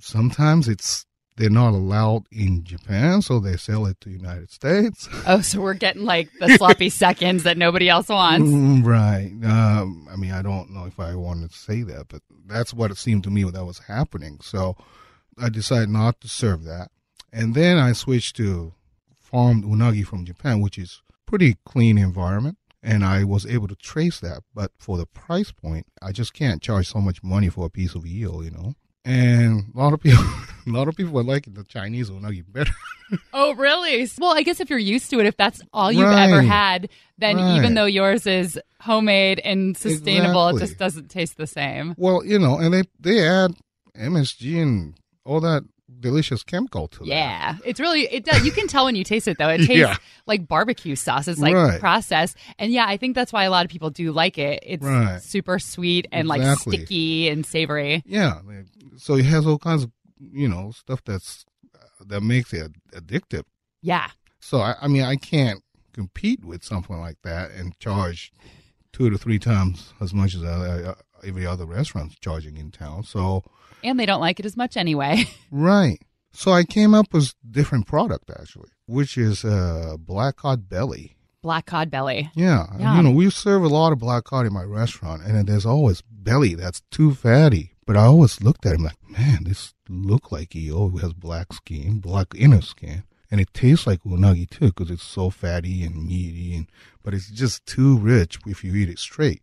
sometimes 0.00 0.68
it's 0.68 1.04
they're 1.36 1.50
not 1.50 1.74
allowed 1.74 2.26
in 2.30 2.62
Japan, 2.64 3.20
so 3.20 3.40
they 3.40 3.56
sell 3.56 3.86
it 3.86 4.00
to 4.00 4.08
the 4.08 4.14
United 4.14 4.50
States. 4.50 5.08
Oh, 5.26 5.40
so 5.40 5.60
we're 5.60 5.74
getting 5.74 6.04
like 6.04 6.28
the 6.38 6.50
sloppy 6.56 6.88
seconds 6.90 7.44
that 7.44 7.56
nobody 7.56 7.88
else 7.88 8.08
wants. 8.08 8.50
Mm, 8.50 8.84
right. 8.84 9.32
Um, 9.42 10.06
I 10.10 10.16
mean, 10.16 10.32
I 10.32 10.42
don't 10.42 10.70
know 10.70 10.84
if 10.84 11.00
I 11.00 11.14
wanted 11.14 11.50
to 11.50 11.56
say 11.56 11.82
that, 11.82 12.08
but 12.08 12.20
that's 12.46 12.74
what 12.74 12.90
it 12.90 12.98
seemed 12.98 13.24
to 13.24 13.30
me 13.30 13.42
that 13.44 13.64
was 13.64 13.78
happening. 13.78 14.38
So 14.42 14.76
I 15.38 15.48
decided 15.48 15.88
not 15.88 16.20
to 16.20 16.28
serve 16.28 16.64
that. 16.64 16.90
And 17.32 17.54
then 17.54 17.78
I 17.78 17.92
switched 17.92 18.36
to 18.36 18.74
farmed 19.18 19.64
unagi 19.64 20.06
from 20.06 20.26
Japan, 20.26 20.60
which 20.60 20.78
is 20.78 21.02
pretty 21.26 21.56
clean 21.64 21.96
environment. 21.96 22.58
And 22.82 23.02
I 23.02 23.24
was 23.24 23.46
able 23.46 23.66
to 23.68 23.76
trace 23.76 24.20
that. 24.20 24.42
But 24.54 24.72
for 24.78 24.98
the 24.98 25.06
price 25.06 25.50
point, 25.50 25.86
I 26.02 26.12
just 26.12 26.34
can't 26.34 26.62
charge 26.62 26.86
so 26.88 27.00
much 27.00 27.22
money 27.22 27.48
for 27.48 27.64
a 27.64 27.70
piece 27.70 27.94
of 27.94 28.04
eel, 28.06 28.44
you 28.44 28.50
know? 28.50 28.74
And 29.04 29.64
a 29.74 29.78
lot 29.78 29.92
of 29.92 30.00
people, 30.00 30.24
a 30.66 30.70
lot 30.70 30.88
of 30.88 30.96
people 30.96 31.18
are 31.18 31.22
liking 31.24 31.54
the 31.54 31.64
Chinese 31.64 32.10
unagi 32.10 32.44
better. 32.46 32.72
Oh, 33.34 33.54
really? 33.54 34.08
Well, 34.18 34.34
I 34.34 34.42
guess 34.42 34.60
if 34.60 34.70
you're 34.70 34.78
used 34.78 35.10
to 35.10 35.20
it, 35.20 35.26
if 35.26 35.36
that's 35.36 35.60
all 35.74 35.92
you've 35.92 36.08
ever 36.10 36.40
had, 36.40 36.88
then 37.18 37.36
Right. 37.36 37.56
even 37.58 37.74
though 37.74 37.84
yours 37.84 38.26
is 38.26 38.58
homemade 38.80 39.40
and 39.44 39.76
sustainable, 39.76 40.48
it 40.48 40.58
just 40.58 40.78
doesn't 40.78 41.10
taste 41.10 41.36
the 41.36 41.46
same. 41.46 41.94
Well, 41.98 42.24
you 42.24 42.38
know, 42.38 42.56
and 42.56 42.72
they 42.72 42.84
they 42.98 43.20
add 43.28 43.52
MSG 43.94 44.60
and 44.60 44.94
all 45.26 45.38
that 45.40 45.64
delicious 46.04 46.42
chemical 46.42 46.86
to 46.88 46.98
that. 47.00 47.06
Yeah, 47.06 47.56
it's 47.64 47.80
really 47.80 48.02
it 48.02 48.24
does. 48.24 48.44
You 48.44 48.52
can 48.52 48.66
tell 48.68 48.84
when 48.84 48.94
you 48.94 49.04
taste 49.04 49.26
it 49.26 49.38
though. 49.38 49.48
It 49.48 49.58
tastes 49.66 49.74
Yeah. 49.74 49.96
like 50.26 50.46
barbecue 50.46 50.94
sauce. 50.94 51.26
It's 51.28 51.40
like 51.40 51.54
Right. 51.54 51.80
processed, 51.80 52.36
and 52.58 52.70
yeah, 52.72 52.84
I 52.86 52.96
think 52.96 53.14
that's 53.14 53.32
why 53.32 53.44
a 53.44 53.50
lot 53.50 53.64
of 53.64 53.70
people 53.70 53.90
do 53.90 54.12
like 54.12 54.38
it. 54.38 54.62
It's 54.64 54.84
Right. 54.84 55.20
super 55.22 55.58
sweet 55.58 56.06
and 56.12 56.28
like 56.28 56.42
sticky 56.58 57.28
and 57.28 57.44
savory. 57.44 58.02
Yeah. 58.06 58.40
So 58.96 59.14
it 59.16 59.24
has 59.24 59.46
all 59.46 59.58
kinds 59.58 59.82
of 59.84 59.90
you 60.20 60.48
know 60.48 60.70
stuff 60.72 61.00
that's 61.04 61.44
uh, 61.74 62.04
that 62.06 62.20
makes 62.22 62.52
it 62.52 62.72
addictive. 62.92 63.44
Yeah, 63.82 64.08
So 64.40 64.58
I, 64.60 64.74
I 64.80 64.88
mean, 64.88 65.02
I 65.02 65.16
can't 65.16 65.60
compete 65.92 66.44
with 66.44 66.64
something 66.64 66.98
like 66.98 67.18
that 67.22 67.50
and 67.50 67.78
charge 67.78 68.32
two 68.94 69.10
to 69.10 69.18
three 69.18 69.38
times 69.38 69.92
as 70.00 70.14
much 70.14 70.34
as 70.34 70.42
uh, 70.42 70.94
uh, 70.96 71.26
every 71.26 71.44
other 71.44 71.66
restaurant's 71.66 72.16
charging 72.20 72.56
in 72.56 72.70
town. 72.70 73.02
So 73.02 73.42
and 73.82 74.00
they 74.00 74.06
don't 74.06 74.20
like 74.20 74.40
it 74.40 74.46
as 74.46 74.56
much 74.56 74.76
anyway. 74.76 75.24
right. 75.50 75.98
So 76.32 76.52
I 76.52 76.64
came 76.64 76.94
up 76.94 77.12
with 77.12 77.34
different 77.48 77.86
product 77.86 78.30
actually, 78.30 78.70
which 78.86 79.18
is 79.18 79.44
uh, 79.44 79.96
black 79.98 80.36
cod 80.36 80.68
belly. 80.68 81.16
Black 81.42 81.66
cod 81.66 81.90
belly. 81.90 82.30
Yeah, 82.34 82.66
Yum. 82.78 82.96
you 82.96 83.02
know, 83.02 83.10
we 83.10 83.28
serve 83.28 83.62
a 83.62 83.68
lot 83.68 83.92
of 83.92 83.98
black 83.98 84.24
cod 84.24 84.46
in 84.46 84.54
my 84.54 84.62
restaurant, 84.62 85.22
and 85.22 85.46
there's 85.46 85.66
always 85.66 86.00
belly 86.00 86.54
that's 86.54 86.80
too 86.90 87.12
fatty. 87.14 87.72
But 87.86 87.98
I 87.98 88.04
always 88.04 88.40
looked 88.40 88.64
at 88.64 88.76
him 88.76 88.84
like, 88.84 88.96
man, 89.10 89.44
this 89.44 89.74
look 89.86 90.32
like. 90.32 90.56
It 90.56 90.72
has 91.00 91.12
black 91.12 91.52
skin, 91.52 91.98
black 91.98 92.28
inner 92.34 92.62
skin, 92.62 93.04
and 93.34 93.40
it 93.40 93.52
tastes 93.52 93.84
like 93.84 94.00
unagi 94.04 94.48
too 94.48 94.66
because 94.66 94.92
it's 94.92 95.02
so 95.02 95.28
fatty 95.28 95.82
and 95.82 96.06
meaty. 96.06 96.54
And 96.54 96.70
but 97.02 97.14
it's 97.14 97.28
just 97.28 97.66
too 97.66 97.98
rich 97.98 98.38
if 98.46 98.62
you 98.62 98.72
eat 98.76 98.88
it 98.88 99.00
straight. 99.00 99.42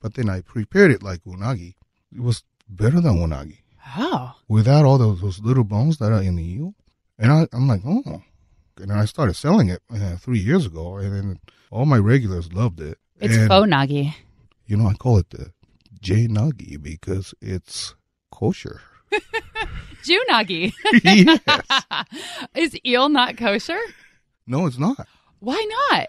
But 0.00 0.16
then 0.16 0.28
I 0.28 0.42
prepared 0.42 0.90
it 0.90 1.02
like 1.02 1.24
unagi. 1.24 1.72
It 2.14 2.20
was 2.20 2.44
better 2.68 3.00
than 3.00 3.16
unagi 3.16 3.56
Oh, 3.96 4.34
without 4.48 4.84
all 4.84 4.98
those, 4.98 5.22
those 5.22 5.40
little 5.40 5.64
bones 5.64 5.96
that 5.96 6.12
are 6.12 6.20
in 6.20 6.36
the 6.36 6.44
eel. 6.44 6.74
And 7.18 7.32
I, 7.32 7.48
I'm 7.54 7.68
like, 7.68 7.80
oh. 7.86 8.22
And 8.76 8.92
I 8.92 9.06
started 9.06 9.32
selling 9.34 9.70
it 9.70 9.80
uh, 9.90 10.16
three 10.16 10.38
years 10.38 10.66
ago, 10.66 10.98
and 10.98 11.14
then 11.14 11.40
all 11.70 11.86
my 11.86 11.96
regulars 11.96 12.52
loved 12.52 12.82
it. 12.82 12.98
it's 13.18 13.34
and, 13.34 13.48
faux 13.48 13.66
nagi. 13.66 14.14
You 14.66 14.76
know, 14.76 14.88
I 14.88 14.92
call 14.92 15.16
it 15.16 15.30
the 15.30 15.52
J 16.02 16.28
Nagi 16.28 16.82
because 16.82 17.32
it's 17.40 17.94
kosher. 18.30 18.82
Junagi. 20.04 20.72
yes. 21.04 21.40
Is 22.54 22.76
eel 22.84 23.08
not 23.08 23.36
kosher? 23.36 23.78
No, 24.46 24.66
it's 24.66 24.78
not 24.78 25.06
Why 25.40 25.64
not? 25.90 26.08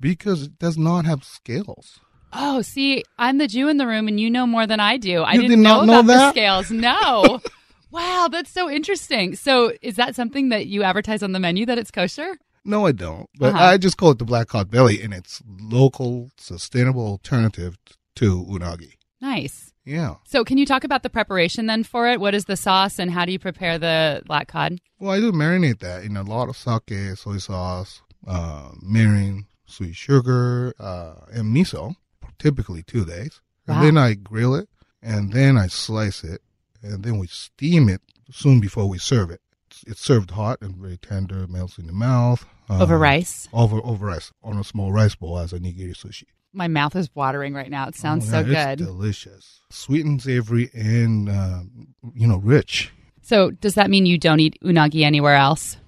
because 0.00 0.42
it 0.44 0.58
does 0.58 0.76
not 0.78 1.04
have 1.04 1.22
scales. 1.24 2.00
Oh, 2.32 2.62
see, 2.62 3.04
I'm 3.18 3.38
the 3.38 3.46
Jew 3.46 3.68
in 3.68 3.76
the 3.76 3.86
room, 3.86 4.08
and 4.08 4.18
you 4.18 4.30
know 4.30 4.46
more 4.46 4.66
than 4.66 4.80
I 4.80 4.96
do. 4.96 5.22
I 5.22 5.36
didn't 5.36 5.50
did 5.50 5.58
not 5.58 5.86
know 5.86 6.00
about 6.00 6.06
the 6.06 6.30
scales. 6.30 6.70
No. 6.70 7.40
wow, 7.90 8.28
that's 8.30 8.50
so 8.50 8.70
interesting. 8.70 9.36
So, 9.36 9.72
is 9.82 9.96
that 9.96 10.14
something 10.16 10.48
that 10.48 10.66
you 10.66 10.82
advertise 10.82 11.22
on 11.22 11.32
the 11.32 11.38
menu 11.38 11.66
that 11.66 11.78
it's 11.78 11.90
kosher? 11.90 12.38
No, 12.64 12.86
I 12.86 12.92
don't. 12.92 13.28
But 13.38 13.54
Uh-huh. 13.54 13.64
I 13.64 13.76
just 13.76 13.96
call 13.98 14.12
it 14.12 14.18
the 14.18 14.24
black 14.24 14.48
cod 14.48 14.70
belly, 14.70 15.02
and 15.02 15.12
it's 15.12 15.42
local, 15.60 16.30
sustainable 16.38 17.06
alternative 17.06 17.76
to 18.16 18.44
unagi. 18.46 18.92
Nice. 19.20 19.71
Yeah. 19.84 20.14
So, 20.24 20.44
can 20.44 20.58
you 20.58 20.66
talk 20.66 20.84
about 20.84 21.02
the 21.02 21.10
preparation 21.10 21.66
then 21.66 21.82
for 21.82 22.06
it? 22.08 22.20
What 22.20 22.34
is 22.34 22.44
the 22.44 22.56
sauce, 22.56 22.98
and 22.98 23.10
how 23.10 23.24
do 23.24 23.32
you 23.32 23.38
prepare 23.38 23.78
the 23.78 24.22
black 24.26 24.48
cod? 24.48 24.78
Well, 24.98 25.10
I 25.10 25.18
do 25.18 25.32
marinate 25.32 25.80
that 25.80 26.04
in 26.04 26.16
a 26.16 26.22
lot 26.22 26.48
of 26.48 26.56
sake, 26.56 27.16
soy 27.16 27.38
sauce, 27.38 28.00
uh, 28.26 28.70
mirin, 28.80 29.46
sweet 29.66 29.96
sugar, 29.96 30.72
uh, 30.78 31.14
and 31.32 31.54
miso, 31.54 31.96
typically 32.38 32.82
two 32.82 33.04
days. 33.04 33.40
Wow. 33.66 33.76
And 33.76 33.84
then 33.84 33.98
I 33.98 34.14
grill 34.14 34.54
it 34.54 34.68
and 35.02 35.32
then 35.32 35.56
I 35.56 35.66
slice 35.66 36.22
it, 36.22 36.40
and 36.82 37.02
then 37.02 37.18
we 37.18 37.26
steam 37.26 37.88
it 37.88 38.00
soon 38.30 38.60
before 38.60 38.88
we 38.88 38.98
serve 38.98 39.30
it. 39.30 39.40
It's, 39.68 39.82
it's 39.84 40.00
served 40.00 40.30
hot 40.32 40.58
and 40.60 40.76
very 40.76 40.96
tender, 40.98 41.46
melts 41.48 41.78
in 41.78 41.86
the 41.88 41.92
mouth. 41.92 42.44
Over 42.70 42.94
Um, 42.94 43.00
rice. 43.02 43.48
Over 43.52 43.80
over 43.84 44.06
rice 44.06 44.32
on 44.44 44.58
a 44.58 44.64
small 44.64 44.92
rice 44.92 45.16
bowl 45.16 45.38
as 45.38 45.52
a 45.52 45.58
nigiri 45.58 45.96
sushi. 45.96 46.24
My 46.52 46.68
mouth 46.68 46.94
is 46.96 47.08
watering 47.14 47.54
right 47.54 47.70
now. 47.70 47.88
It 47.88 47.94
sounds 47.96 48.26
Oh, 48.28 48.30
so 48.32 48.44
good. 48.44 48.80
It's 48.80 48.82
delicious, 48.82 49.60
sweet 49.70 50.04
and 50.04 50.20
savory, 50.20 50.70
and 50.74 51.28
um, 51.30 51.88
you 52.14 52.26
know 52.26 52.36
rich. 52.38 52.92
so, 53.22 53.50
does 53.50 53.74
that 53.74 53.88
mean 53.90 54.04
you 54.06 54.18
don't 54.18 54.40
eat 54.40 54.58
unagi 54.62 55.02
anywhere 55.02 55.34
else? 55.36 55.78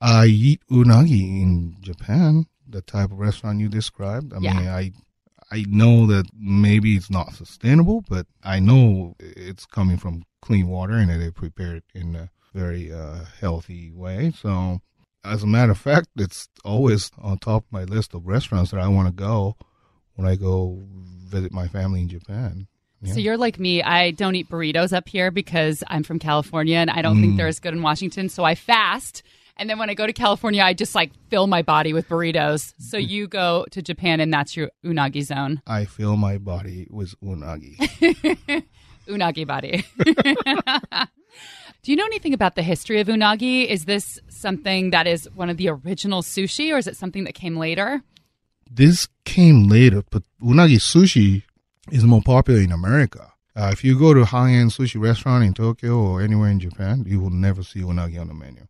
I 0.00 0.26
eat 0.26 0.60
unagi 0.70 1.42
in 1.42 1.76
Japan, 1.80 2.46
the 2.68 2.80
type 2.82 3.10
of 3.10 3.18
restaurant 3.18 3.58
you 3.60 3.68
described. 3.68 4.32
I 4.32 4.38
Yeah. 4.38 4.54
mean, 4.54 4.68
I 4.68 4.92
I 5.50 5.64
know 5.66 6.06
that 6.06 6.26
maybe 6.38 6.94
it's 6.94 7.10
not 7.10 7.32
sustainable, 7.34 8.04
but 8.08 8.26
I 8.44 8.60
know 8.60 9.16
it's 9.18 9.64
coming 9.66 9.96
from 9.96 10.22
clean 10.42 10.68
water 10.68 10.92
and 10.94 11.10
they 11.10 11.30
prepare 11.30 11.74
it 11.76 11.84
in 11.94 12.14
a 12.14 12.30
very 12.54 12.92
uh, 12.92 13.24
healthy 13.40 13.90
way. 13.90 14.30
So, 14.30 14.80
as 15.24 15.42
a 15.42 15.46
matter 15.46 15.72
of 15.72 15.78
fact, 15.78 16.08
it's 16.16 16.48
always 16.64 17.10
on 17.18 17.38
top 17.38 17.64
of 17.64 17.72
my 17.72 17.84
list 17.84 18.14
of 18.14 18.26
restaurants 18.26 18.70
that 18.70 18.80
I 18.80 18.88
want 18.88 19.08
to 19.08 19.12
go 19.12 19.56
when 20.18 20.26
I 20.28 20.34
go 20.34 20.76
visit 21.28 21.52
my 21.52 21.68
family 21.68 22.00
in 22.00 22.08
Japan. 22.08 22.66
Yeah. 23.02 23.12
So 23.12 23.20
you're 23.20 23.36
like 23.36 23.60
me. 23.60 23.80
I 23.82 24.10
don't 24.10 24.34
eat 24.34 24.48
burritos 24.50 24.92
up 24.92 25.08
here 25.08 25.30
because 25.30 25.84
I'm 25.86 26.02
from 26.02 26.18
California 26.18 26.78
and 26.78 26.90
I 26.90 27.00
don't 27.02 27.20
think 27.20 27.34
Mm. 27.34 27.36
they're 27.36 27.46
as 27.46 27.60
good 27.60 27.72
in 27.72 27.80
Washington. 27.82 28.28
So 28.28 28.42
I 28.42 28.56
fast. 28.56 29.22
And 29.56 29.70
then 29.70 29.78
when 29.78 29.88
I 29.90 29.94
go 29.94 30.06
to 30.06 30.12
California, 30.12 30.62
I 30.64 30.74
just 30.74 30.96
like 30.96 31.12
fill 31.30 31.46
my 31.46 31.62
body 31.62 31.92
with 31.92 32.08
burritos. 32.08 32.74
So 32.80 32.98
Mm. 32.98 33.08
you 33.08 33.28
go 33.28 33.66
to 33.70 33.80
Japan 33.82 34.18
and 34.18 34.32
that's 34.32 34.56
your 34.56 34.70
unagi 34.84 35.22
zone. 35.22 35.62
I 35.68 35.84
fill 35.84 36.16
my 36.16 36.38
body 36.38 36.88
with 36.90 37.14
unagi. 37.22 37.76
Unagi 39.08 39.46
body. 39.46 39.84
Do 41.82 41.92
you 41.92 41.96
know 41.96 42.04
anything 42.06 42.34
about 42.34 42.56
the 42.56 42.62
history 42.62 43.00
of 43.00 43.06
unagi? 43.06 43.64
Is 43.66 43.84
this 43.84 44.18
something 44.28 44.90
that 44.90 45.06
is 45.06 45.28
one 45.34 45.48
of 45.50 45.56
the 45.56 45.68
original 45.68 46.22
sushi 46.22 46.72
or 46.74 46.78
is 46.78 46.86
it 46.88 46.96
something 46.96 47.22
that 47.24 47.34
came 47.34 47.56
later? 47.56 48.02
This 48.70 49.08
came 49.24 49.68
later, 49.68 50.02
but 50.10 50.22
unagi 50.42 50.76
sushi 50.76 51.42
is 51.90 52.04
more 52.04 52.22
popular 52.22 52.60
in 52.60 52.72
America. 52.72 53.32
Uh, 53.56 53.70
if 53.72 53.82
you 53.82 53.98
go 53.98 54.14
to 54.14 54.24
high-end 54.24 54.70
sushi 54.70 55.00
restaurant 55.00 55.44
in 55.44 55.52
Tokyo 55.52 55.96
or 55.98 56.22
anywhere 56.22 56.48
in 56.48 56.60
Japan, 56.60 57.04
you 57.06 57.20
will 57.20 57.30
never 57.30 57.62
see 57.62 57.80
unagi 57.80 58.20
on 58.20 58.28
the 58.28 58.34
menu. 58.34 58.66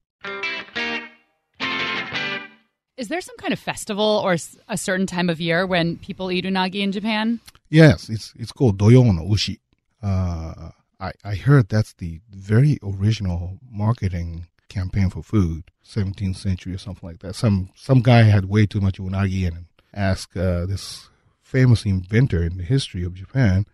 Is 2.96 3.08
there 3.08 3.20
some 3.20 3.36
kind 3.36 3.52
of 3.52 3.60
festival 3.60 4.22
or 4.24 4.36
a 4.68 4.76
certain 4.76 5.06
time 5.06 5.30
of 5.30 5.40
year 5.40 5.66
when 5.66 5.98
people 5.98 6.32
eat 6.32 6.44
unagi 6.44 6.80
in 6.82 6.90
Japan? 6.90 7.38
Yes, 7.70 8.08
it's 8.08 8.32
it's 8.36 8.50
called 8.50 8.78
doyo 8.78 9.04
no 9.14 9.22
ushi. 9.22 9.58
Uh, 10.02 10.70
I 10.98 11.12
I 11.24 11.34
heard 11.36 11.68
that's 11.68 11.92
the 11.92 12.20
very 12.30 12.78
original 12.82 13.58
marketing 13.70 14.46
campaign 14.68 15.10
for 15.10 15.22
food, 15.22 15.70
17th 15.84 16.36
century 16.36 16.74
or 16.74 16.78
something 16.78 17.08
like 17.08 17.20
that. 17.20 17.36
Some 17.36 17.70
some 17.76 18.00
guy 18.00 18.22
had 18.22 18.46
way 18.46 18.66
too 18.66 18.80
much 18.80 18.98
unagi 18.98 19.46
and 19.46 19.67
asked 19.94 20.36
uh, 20.36 20.66
this 20.66 21.08
famous 21.42 21.84
inventor 21.84 22.42
in 22.42 22.56
the 22.56 22.64
history 22.64 23.04
of 23.04 23.14
Japan, 23.14 23.66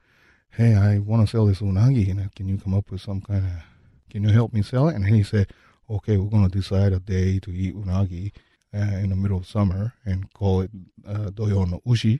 "Hey, 0.50 0.74
I 0.74 0.98
want 0.98 1.26
to 1.26 1.30
sell 1.30 1.46
this 1.46 1.60
unagi, 1.60 2.10
and 2.10 2.34
can 2.34 2.48
you 2.48 2.58
come 2.58 2.74
up 2.74 2.90
with 2.90 3.00
some 3.00 3.20
kind 3.20 3.44
of? 3.46 3.52
Can 4.10 4.22
you 4.24 4.30
help 4.30 4.52
me 4.52 4.62
sell 4.62 4.88
it?" 4.88 4.96
And 4.96 5.06
he 5.06 5.22
said, 5.22 5.52
"Okay, 5.88 6.16
we're 6.16 6.30
going 6.30 6.48
to 6.48 6.58
decide 6.58 6.92
a 6.92 7.00
day 7.00 7.38
to 7.40 7.50
eat 7.50 7.74
unagi." 7.74 8.32
Uh, 8.76 8.98
in 8.98 9.10
the 9.10 9.14
middle 9.14 9.38
of 9.38 9.46
summer 9.46 9.94
and 10.04 10.32
call 10.34 10.60
it 10.60 10.70
uh, 11.06 11.30
doyo 11.30 11.64
no 11.64 11.80
ushi 11.86 12.18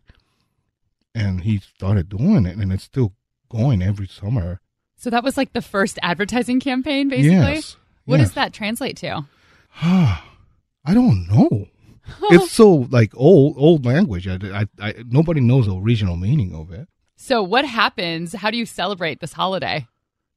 and 1.15 1.43
he 1.43 1.59
started 1.59 2.09
doing 2.09 2.45
it, 2.47 2.57
and 2.57 2.73
it's 2.73 2.85
still 2.85 3.13
going 3.49 3.83
every 3.83 4.09
summer. 4.09 4.61
So 4.97 5.11
that 5.11 5.23
was 5.23 5.37
like 5.37 5.53
the 5.53 5.63
first 5.63 5.99
advertising 6.03 6.61
campaign, 6.61 7.09
basically. 7.09 7.55
Yes. 7.55 7.77
What 8.05 8.19
yes. 8.19 8.29
does 8.29 8.35
that 8.35 8.53
translate 8.53 8.97
to? 8.99 9.25
I 9.83 10.23
don't 10.93 11.29
know. 11.29 11.69
It's 12.31 12.51
so 12.61 12.87
like 12.91 13.13
old 13.17 13.57
old 13.59 13.85
language. 13.87 14.27
I, 14.29 14.39
I, 14.45 14.67
I, 14.81 14.95
nobody 15.09 15.41
knows 15.41 15.67
the 15.67 15.77
original 15.77 16.17
meaning 16.17 16.55
of 16.55 16.73
it. 16.73 16.89
So 17.17 17.43
what 17.43 17.65
happens? 17.65 18.35
How 18.35 18.51
do 18.51 18.57
you 18.59 18.67
celebrate 18.67 19.21
this 19.21 19.33
holiday? 19.33 19.87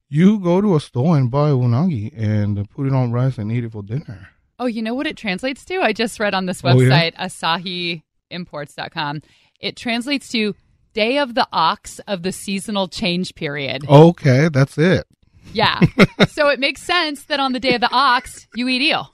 You 0.10 0.39
go 0.39 0.62
to 0.62 0.75
a 0.75 0.80
store 0.80 1.17
and 1.17 1.30
buy 1.30 1.49
unagi 1.49 2.13
and 2.17 2.69
put 2.69 2.88
it 2.88 2.93
on 2.93 3.12
rice 3.12 3.38
and 3.38 3.51
eat 3.51 3.65
it 3.65 3.73
for 3.73 3.84
dinner. 3.84 4.30
Oh, 4.60 4.65
you 4.65 4.82
know 4.82 4.93
what 4.95 5.06
it 5.06 5.17
translates 5.17 5.65
to? 5.65 5.82
I 5.82 5.91
just 5.93 6.19
read 6.19 6.34
on 6.34 6.45
this 6.45 6.63
Oh, 6.63 6.80
yeah? 6.80 7.12
website, 7.12 8.01
asahiimports.com. 8.32 9.21
It 9.60 9.75
translates 9.75 10.30
to 10.30 10.56
Day 10.93 11.17
of 11.19 11.36
the 11.36 11.47
Ox 11.51 11.99
of 12.08 12.23
the 12.23 12.32
Seasonal 12.32 12.88
Change 12.88 13.36
Period. 13.36 13.86
Okay, 13.88 14.49
that's 14.49 14.77
it. 14.77 15.06
Yeah. 15.53 15.80
so 16.30 16.49
it 16.49 16.60
makes 16.60 16.82
sense 16.82 17.25
that 17.25 17.39
on 17.39 17.53
the 17.53 17.60
Day 17.60 17.75
of 17.75 17.82
the 17.82 17.89
Ox, 17.91 18.47
you 18.56 18.67
eat 18.67 18.82
eel. 18.82 19.12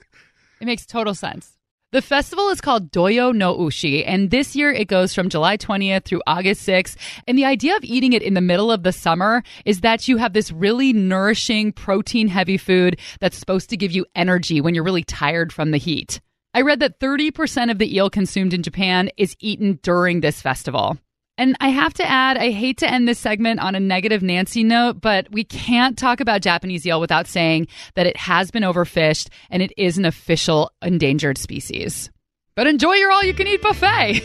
It 0.60 0.66
makes 0.66 0.86
total 0.86 1.14
sense. 1.14 1.50
The 1.94 2.02
festival 2.02 2.48
is 2.48 2.60
called 2.60 2.90
Doyo 2.90 3.32
no 3.32 3.56
Ushi, 3.56 4.02
and 4.04 4.32
this 4.32 4.56
year 4.56 4.72
it 4.72 4.88
goes 4.88 5.14
from 5.14 5.28
July 5.28 5.56
20th 5.56 6.02
through 6.02 6.22
August 6.26 6.66
6th. 6.66 6.96
And 7.28 7.38
the 7.38 7.44
idea 7.44 7.76
of 7.76 7.84
eating 7.84 8.14
it 8.14 8.22
in 8.22 8.34
the 8.34 8.40
middle 8.40 8.72
of 8.72 8.82
the 8.82 8.90
summer 8.90 9.44
is 9.64 9.82
that 9.82 10.08
you 10.08 10.16
have 10.16 10.32
this 10.32 10.50
really 10.50 10.92
nourishing, 10.92 11.70
protein 11.70 12.26
heavy 12.26 12.56
food 12.56 12.98
that's 13.20 13.38
supposed 13.38 13.70
to 13.70 13.76
give 13.76 13.92
you 13.92 14.06
energy 14.16 14.60
when 14.60 14.74
you're 14.74 14.82
really 14.82 15.04
tired 15.04 15.52
from 15.52 15.70
the 15.70 15.78
heat. 15.78 16.20
I 16.52 16.62
read 16.62 16.80
that 16.80 16.98
30% 16.98 17.70
of 17.70 17.78
the 17.78 17.94
eel 17.94 18.10
consumed 18.10 18.54
in 18.54 18.64
Japan 18.64 19.08
is 19.16 19.36
eaten 19.38 19.78
during 19.84 20.20
this 20.20 20.42
festival. 20.42 20.98
And 21.36 21.56
I 21.60 21.70
have 21.70 21.94
to 21.94 22.08
add, 22.08 22.36
I 22.36 22.50
hate 22.50 22.78
to 22.78 22.88
end 22.88 23.08
this 23.08 23.18
segment 23.18 23.58
on 23.58 23.74
a 23.74 23.80
negative 23.80 24.22
Nancy 24.22 24.62
note, 24.62 25.00
but 25.00 25.28
we 25.32 25.42
can't 25.42 25.98
talk 25.98 26.20
about 26.20 26.42
Japanese 26.42 26.86
eel 26.86 27.00
without 27.00 27.26
saying 27.26 27.66
that 27.96 28.06
it 28.06 28.16
has 28.16 28.52
been 28.52 28.62
overfished 28.62 29.30
and 29.50 29.60
it 29.60 29.72
is 29.76 29.98
an 29.98 30.04
official 30.04 30.70
endangered 30.80 31.36
species. 31.36 32.08
But 32.54 32.68
enjoy 32.68 32.94
your 32.94 33.10
all 33.10 33.24
you 33.24 33.34
can 33.34 33.48
eat 33.48 33.62
buffet. 33.62 34.22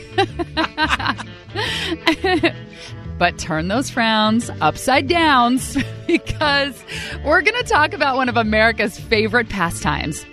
but 3.18 3.40
turn 3.40 3.70
those 3.70 3.90
frowns 3.90 4.52
upside 4.62 5.08
down 5.08 5.60
because 6.08 6.84
we're 7.26 7.42
going 7.42 7.58
to 7.58 7.68
talk 7.68 7.94
about 7.94 8.18
one 8.18 8.30
of 8.30 8.38
America's 8.38 9.00
favorite 9.00 9.50
pastimes 9.50 10.24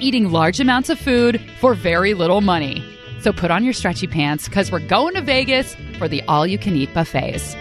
eating 0.00 0.32
large 0.32 0.58
amounts 0.58 0.90
of 0.90 0.98
food 0.98 1.40
for 1.60 1.74
very 1.74 2.12
little 2.12 2.40
money. 2.40 2.84
So 3.24 3.32
put 3.32 3.50
on 3.50 3.64
your 3.64 3.72
stretchy 3.72 4.06
pants 4.06 4.50
because 4.50 4.70
we're 4.70 4.86
going 4.86 5.14
to 5.14 5.22
Vegas 5.22 5.74
for 5.96 6.08
the 6.08 6.22
all 6.24 6.46
you 6.46 6.58
can 6.58 6.76
eat 6.76 6.92
buffets. 6.92 7.54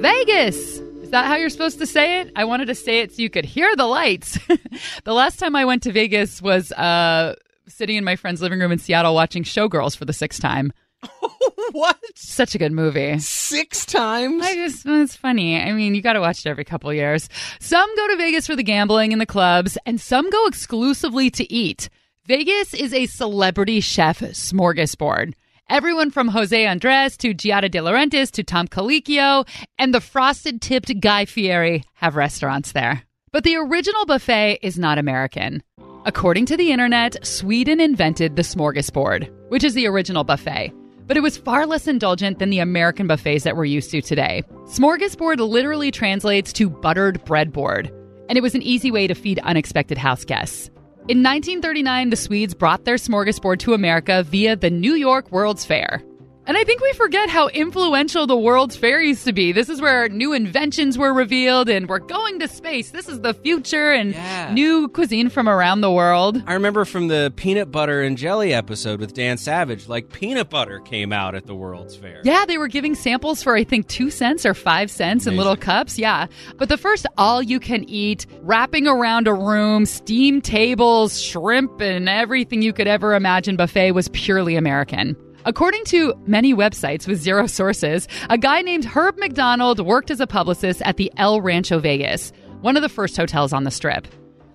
Vegas! 0.00 0.78
Is 1.02 1.10
that 1.10 1.26
how 1.26 1.34
you're 1.34 1.50
supposed 1.50 1.80
to 1.80 1.86
say 1.86 2.20
it? 2.20 2.30
I 2.36 2.44
wanted 2.44 2.66
to 2.66 2.76
say 2.76 3.00
it 3.00 3.16
so 3.16 3.22
you 3.22 3.30
could 3.30 3.44
hear 3.44 3.74
the 3.74 3.86
lights. 3.86 4.38
the 5.04 5.12
last 5.12 5.40
time 5.40 5.56
I 5.56 5.64
went 5.64 5.82
to 5.82 5.90
Vegas 5.90 6.40
was 6.40 6.70
uh, 6.70 7.34
sitting 7.68 7.96
in 7.96 8.04
my 8.04 8.16
friend's 8.16 8.42
living 8.42 8.60
room 8.60 8.72
in 8.72 8.78
Seattle 8.78 9.14
watching 9.14 9.42
Showgirls 9.42 9.96
for 9.96 10.04
the 10.04 10.12
sixth 10.12 10.40
time. 10.40 10.72
what? 11.72 11.98
Such 12.14 12.54
a 12.54 12.58
good 12.58 12.72
movie. 12.72 13.18
Six 13.18 13.84
times? 13.86 14.42
I 14.42 14.54
just, 14.54 14.86
it's 14.86 15.16
funny. 15.16 15.60
I 15.60 15.72
mean, 15.72 15.94
you 15.94 16.02
got 16.02 16.14
to 16.14 16.20
watch 16.20 16.44
it 16.44 16.48
every 16.48 16.64
couple 16.64 16.92
years. 16.92 17.28
Some 17.60 17.94
go 17.96 18.08
to 18.08 18.16
Vegas 18.16 18.46
for 18.46 18.56
the 18.56 18.62
gambling 18.62 19.12
and 19.12 19.20
the 19.20 19.26
clubs, 19.26 19.76
and 19.86 20.00
some 20.00 20.30
go 20.30 20.46
exclusively 20.46 21.30
to 21.30 21.52
eat. 21.52 21.88
Vegas 22.26 22.74
is 22.74 22.92
a 22.92 23.06
celebrity 23.06 23.80
chef 23.80 24.20
smorgasbord. 24.20 25.34
Everyone 25.68 26.10
from 26.10 26.28
Jose 26.28 26.66
Andres 26.66 27.16
to 27.18 27.34
Giada 27.34 27.70
De 27.70 27.78
Laurentiis 27.78 28.30
to 28.32 28.44
Tom 28.44 28.68
Colicchio 28.68 29.46
and 29.78 29.92
the 29.92 30.00
frosted 30.00 30.62
tipped 30.62 31.00
Guy 31.00 31.24
Fieri 31.24 31.82
have 31.94 32.14
restaurants 32.14 32.72
there. 32.72 33.02
But 33.32 33.42
the 33.44 33.56
original 33.56 34.06
buffet 34.06 34.60
is 34.62 34.78
not 34.78 34.98
American. 34.98 35.62
According 36.06 36.46
to 36.46 36.56
the 36.56 36.70
internet, 36.70 37.26
Sweden 37.26 37.80
invented 37.80 38.36
the 38.36 38.42
smorgasbord, 38.42 39.28
which 39.48 39.64
is 39.64 39.74
the 39.74 39.88
original 39.88 40.22
buffet. 40.22 40.72
But 41.04 41.16
it 41.16 41.20
was 41.20 41.36
far 41.36 41.66
less 41.66 41.88
indulgent 41.88 42.38
than 42.38 42.50
the 42.50 42.60
American 42.60 43.08
buffets 43.08 43.42
that 43.42 43.56
we're 43.56 43.64
used 43.64 43.90
to 43.90 44.00
today. 44.00 44.44
Smorgasbord 44.66 45.40
literally 45.40 45.90
translates 45.90 46.52
to 46.52 46.70
buttered 46.70 47.24
breadboard, 47.24 47.90
and 48.28 48.38
it 48.38 48.40
was 48.40 48.54
an 48.54 48.62
easy 48.62 48.92
way 48.92 49.08
to 49.08 49.16
feed 49.16 49.40
unexpected 49.40 49.98
house 49.98 50.24
guests. 50.24 50.68
In 51.08 51.24
1939, 51.24 52.10
the 52.10 52.16
Swedes 52.16 52.54
brought 52.54 52.84
their 52.84 52.94
smorgasbord 52.94 53.58
to 53.58 53.74
America 53.74 54.22
via 54.22 54.54
the 54.54 54.70
New 54.70 54.94
York 54.94 55.32
World's 55.32 55.64
Fair. 55.64 56.04
And 56.48 56.56
I 56.56 56.62
think 56.62 56.80
we 56.80 56.92
forget 56.92 57.28
how 57.28 57.48
influential 57.48 58.28
the 58.28 58.36
World's 58.36 58.76
Fair 58.76 59.02
used 59.02 59.24
to 59.24 59.32
be. 59.32 59.50
This 59.50 59.68
is 59.68 59.80
where 59.80 60.08
new 60.08 60.32
inventions 60.32 60.96
were 60.96 61.12
revealed 61.12 61.68
and 61.68 61.88
we're 61.88 61.98
going 61.98 62.38
to 62.38 62.46
space. 62.46 62.90
This 62.90 63.08
is 63.08 63.20
the 63.22 63.34
future 63.34 63.90
and 63.90 64.12
Yeah. 64.14 64.52
new 64.52 64.86
cuisine 64.86 65.28
from 65.28 65.48
around 65.48 65.80
the 65.80 65.90
world. 65.90 66.40
I 66.46 66.54
remember 66.54 66.84
from 66.84 67.08
the 67.08 67.32
peanut 67.34 67.72
butter 67.72 68.00
and 68.00 68.16
jelly 68.16 68.54
episode 68.54 69.00
with 69.00 69.12
Dan 69.12 69.38
Savage, 69.38 69.88
like 69.88 70.12
peanut 70.12 70.48
butter 70.48 70.78
came 70.78 71.12
out 71.12 71.34
at 71.34 71.46
the 71.46 71.54
World's 71.56 71.96
Fair. 71.96 72.20
Yeah, 72.22 72.44
they 72.46 72.58
were 72.58 72.68
giving 72.68 72.94
samples 72.94 73.42
for 73.42 73.56
I 73.56 73.64
think 73.64 73.88
two 73.88 74.08
cents 74.08 74.46
or 74.46 74.54
five 74.54 74.88
cents 74.88 75.26
in 75.26 75.36
little 75.36 75.56
cups. 75.56 75.98
Yeah. 75.98 76.26
But 76.58 76.68
the 76.68 76.78
first 76.78 77.06
all 77.18 77.42
you 77.42 77.58
can 77.58 77.82
eat, 77.90 78.24
wrapping 78.42 78.86
around 78.86 79.26
a 79.26 79.34
room, 79.34 79.84
steam 79.84 80.40
tables, 80.40 81.20
shrimp, 81.20 81.80
and 81.80 82.08
everything 82.08 82.62
you 82.62 82.72
could 82.72 82.86
ever 82.86 83.14
imagine 83.16 83.56
buffet 83.56 83.90
was 83.90 84.06
purely 84.10 84.54
American. 84.54 85.16
According 85.46 85.84
to 85.84 86.12
many 86.26 86.54
websites 86.54 87.06
with 87.06 87.20
zero 87.20 87.46
sources, 87.46 88.08
a 88.28 88.36
guy 88.36 88.62
named 88.62 88.84
Herb 88.84 89.16
McDonald 89.16 89.78
worked 89.78 90.10
as 90.10 90.18
a 90.18 90.26
publicist 90.26 90.82
at 90.82 90.96
the 90.96 91.12
El 91.18 91.40
Rancho 91.40 91.78
Vegas, 91.78 92.32
one 92.62 92.76
of 92.76 92.82
the 92.82 92.88
first 92.88 93.16
hotels 93.16 93.52
on 93.52 93.62
the 93.62 93.70
strip. 93.70 94.08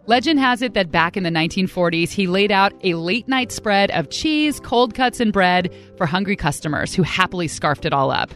Legend 0.07 0.37
has 0.41 0.61
it 0.61 0.73
that 0.73 0.91
back 0.91 1.15
in 1.15 1.23
the 1.23 1.29
1940s, 1.29 2.09
he 2.09 2.27
laid 2.27 2.51
out 2.51 2.73
a 2.83 2.95
late 2.95 3.25
night 3.29 3.53
spread 3.53 3.89
of 3.91 4.09
cheese, 4.09 4.59
cold 4.59 4.93
cuts, 4.93 5.21
and 5.21 5.31
bread 5.31 5.73
for 5.95 6.05
hungry 6.05 6.35
customers 6.35 6.93
who 6.93 7.03
happily 7.03 7.47
scarfed 7.47 7.85
it 7.85 7.93
all 7.93 8.11
up. 8.11 8.33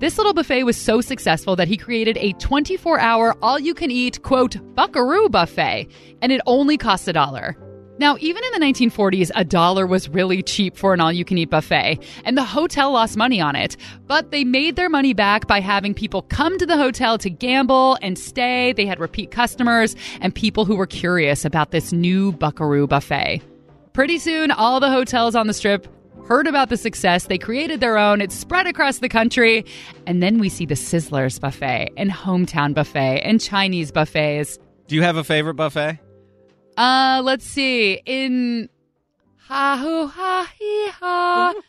This 0.00 0.16
little 0.16 0.34
buffet 0.34 0.64
was 0.64 0.76
so 0.76 1.00
successful 1.02 1.54
that 1.54 1.68
he 1.68 1.76
created 1.76 2.18
a 2.18 2.32
24 2.32 2.98
hour, 2.98 3.36
all 3.42 3.60
you 3.60 3.74
can 3.74 3.92
eat, 3.92 4.24
quote, 4.24 4.56
buckaroo 4.74 5.28
buffet, 5.28 5.86
and 6.20 6.32
it 6.32 6.40
only 6.46 6.76
cost 6.76 7.06
a 7.06 7.12
dollar. 7.12 7.56
Now, 7.98 8.16
even 8.20 8.42
in 8.42 8.60
the 8.60 8.66
1940s, 8.66 9.30
a 9.34 9.44
dollar 9.44 9.86
was 9.86 10.08
really 10.08 10.42
cheap 10.42 10.76
for 10.76 10.94
an 10.94 11.00
all 11.00 11.12
you 11.12 11.24
can 11.24 11.36
eat 11.36 11.50
buffet, 11.50 11.98
and 12.24 12.38
the 12.38 12.44
hotel 12.44 12.90
lost 12.90 13.16
money 13.16 13.40
on 13.40 13.54
it. 13.54 13.76
But 14.06 14.30
they 14.30 14.44
made 14.44 14.76
their 14.76 14.88
money 14.88 15.12
back 15.12 15.46
by 15.46 15.60
having 15.60 15.92
people 15.92 16.22
come 16.22 16.58
to 16.58 16.66
the 16.66 16.76
hotel 16.78 17.18
to 17.18 17.28
gamble 17.28 17.98
and 18.00 18.18
stay. 18.18 18.72
They 18.72 18.86
had 18.86 18.98
repeat 18.98 19.30
customers 19.30 19.94
and 20.20 20.34
people 20.34 20.64
who 20.64 20.74
were 20.74 20.86
curious 20.86 21.44
about 21.44 21.70
this 21.70 21.92
new 21.92 22.32
buckaroo 22.32 22.86
buffet. 22.86 23.42
Pretty 23.92 24.18
soon, 24.18 24.50
all 24.50 24.80
the 24.80 24.90
hotels 24.90 25.34
on 25.34 25.46
the 25.46 25.54
strip 25.54 25.86
heard 26.26 26.46
about 26.46 26.70
the 26.70 26.78
success. 26.78 27.26
They 27.26 27.36
created 27.36 27.80
their 27.80 27.98
own. 27.98 28.22
It 28.22 28.32
spread 28.32 28.66
across 28.66 28.98
the 28.98 29.08
country. 29.08 29.66
And 30.06 30.22
then 30.22 30.38
we 30.38 30.48
see 30.48 30.64
the 30.64 30.74
Sizzlers 30.74 31.38
buffet 31.38 31.90
and 31.98 32.10
Hometown 32.10 32.74
buffet 32.74 33.20
and 33.20 33.38
Chinese 33.38 33.92
buffets. 33.92 34.58
Do 34.86 34.94
you 34.94 35.02
have 35.02 35.16
a 35.16 35.24
favorite 35.24 35.54
buffet? 35.54 35.98
Uh, 36.76 37.20
let's 37.24 37.44
see. 37.44 38.00
In 38.06 38.68
ha 39.38 39.78
hoo 39.80 40.06
ha 40.06 40.50
hee 40.58 40.88
ha. 41.00 41.54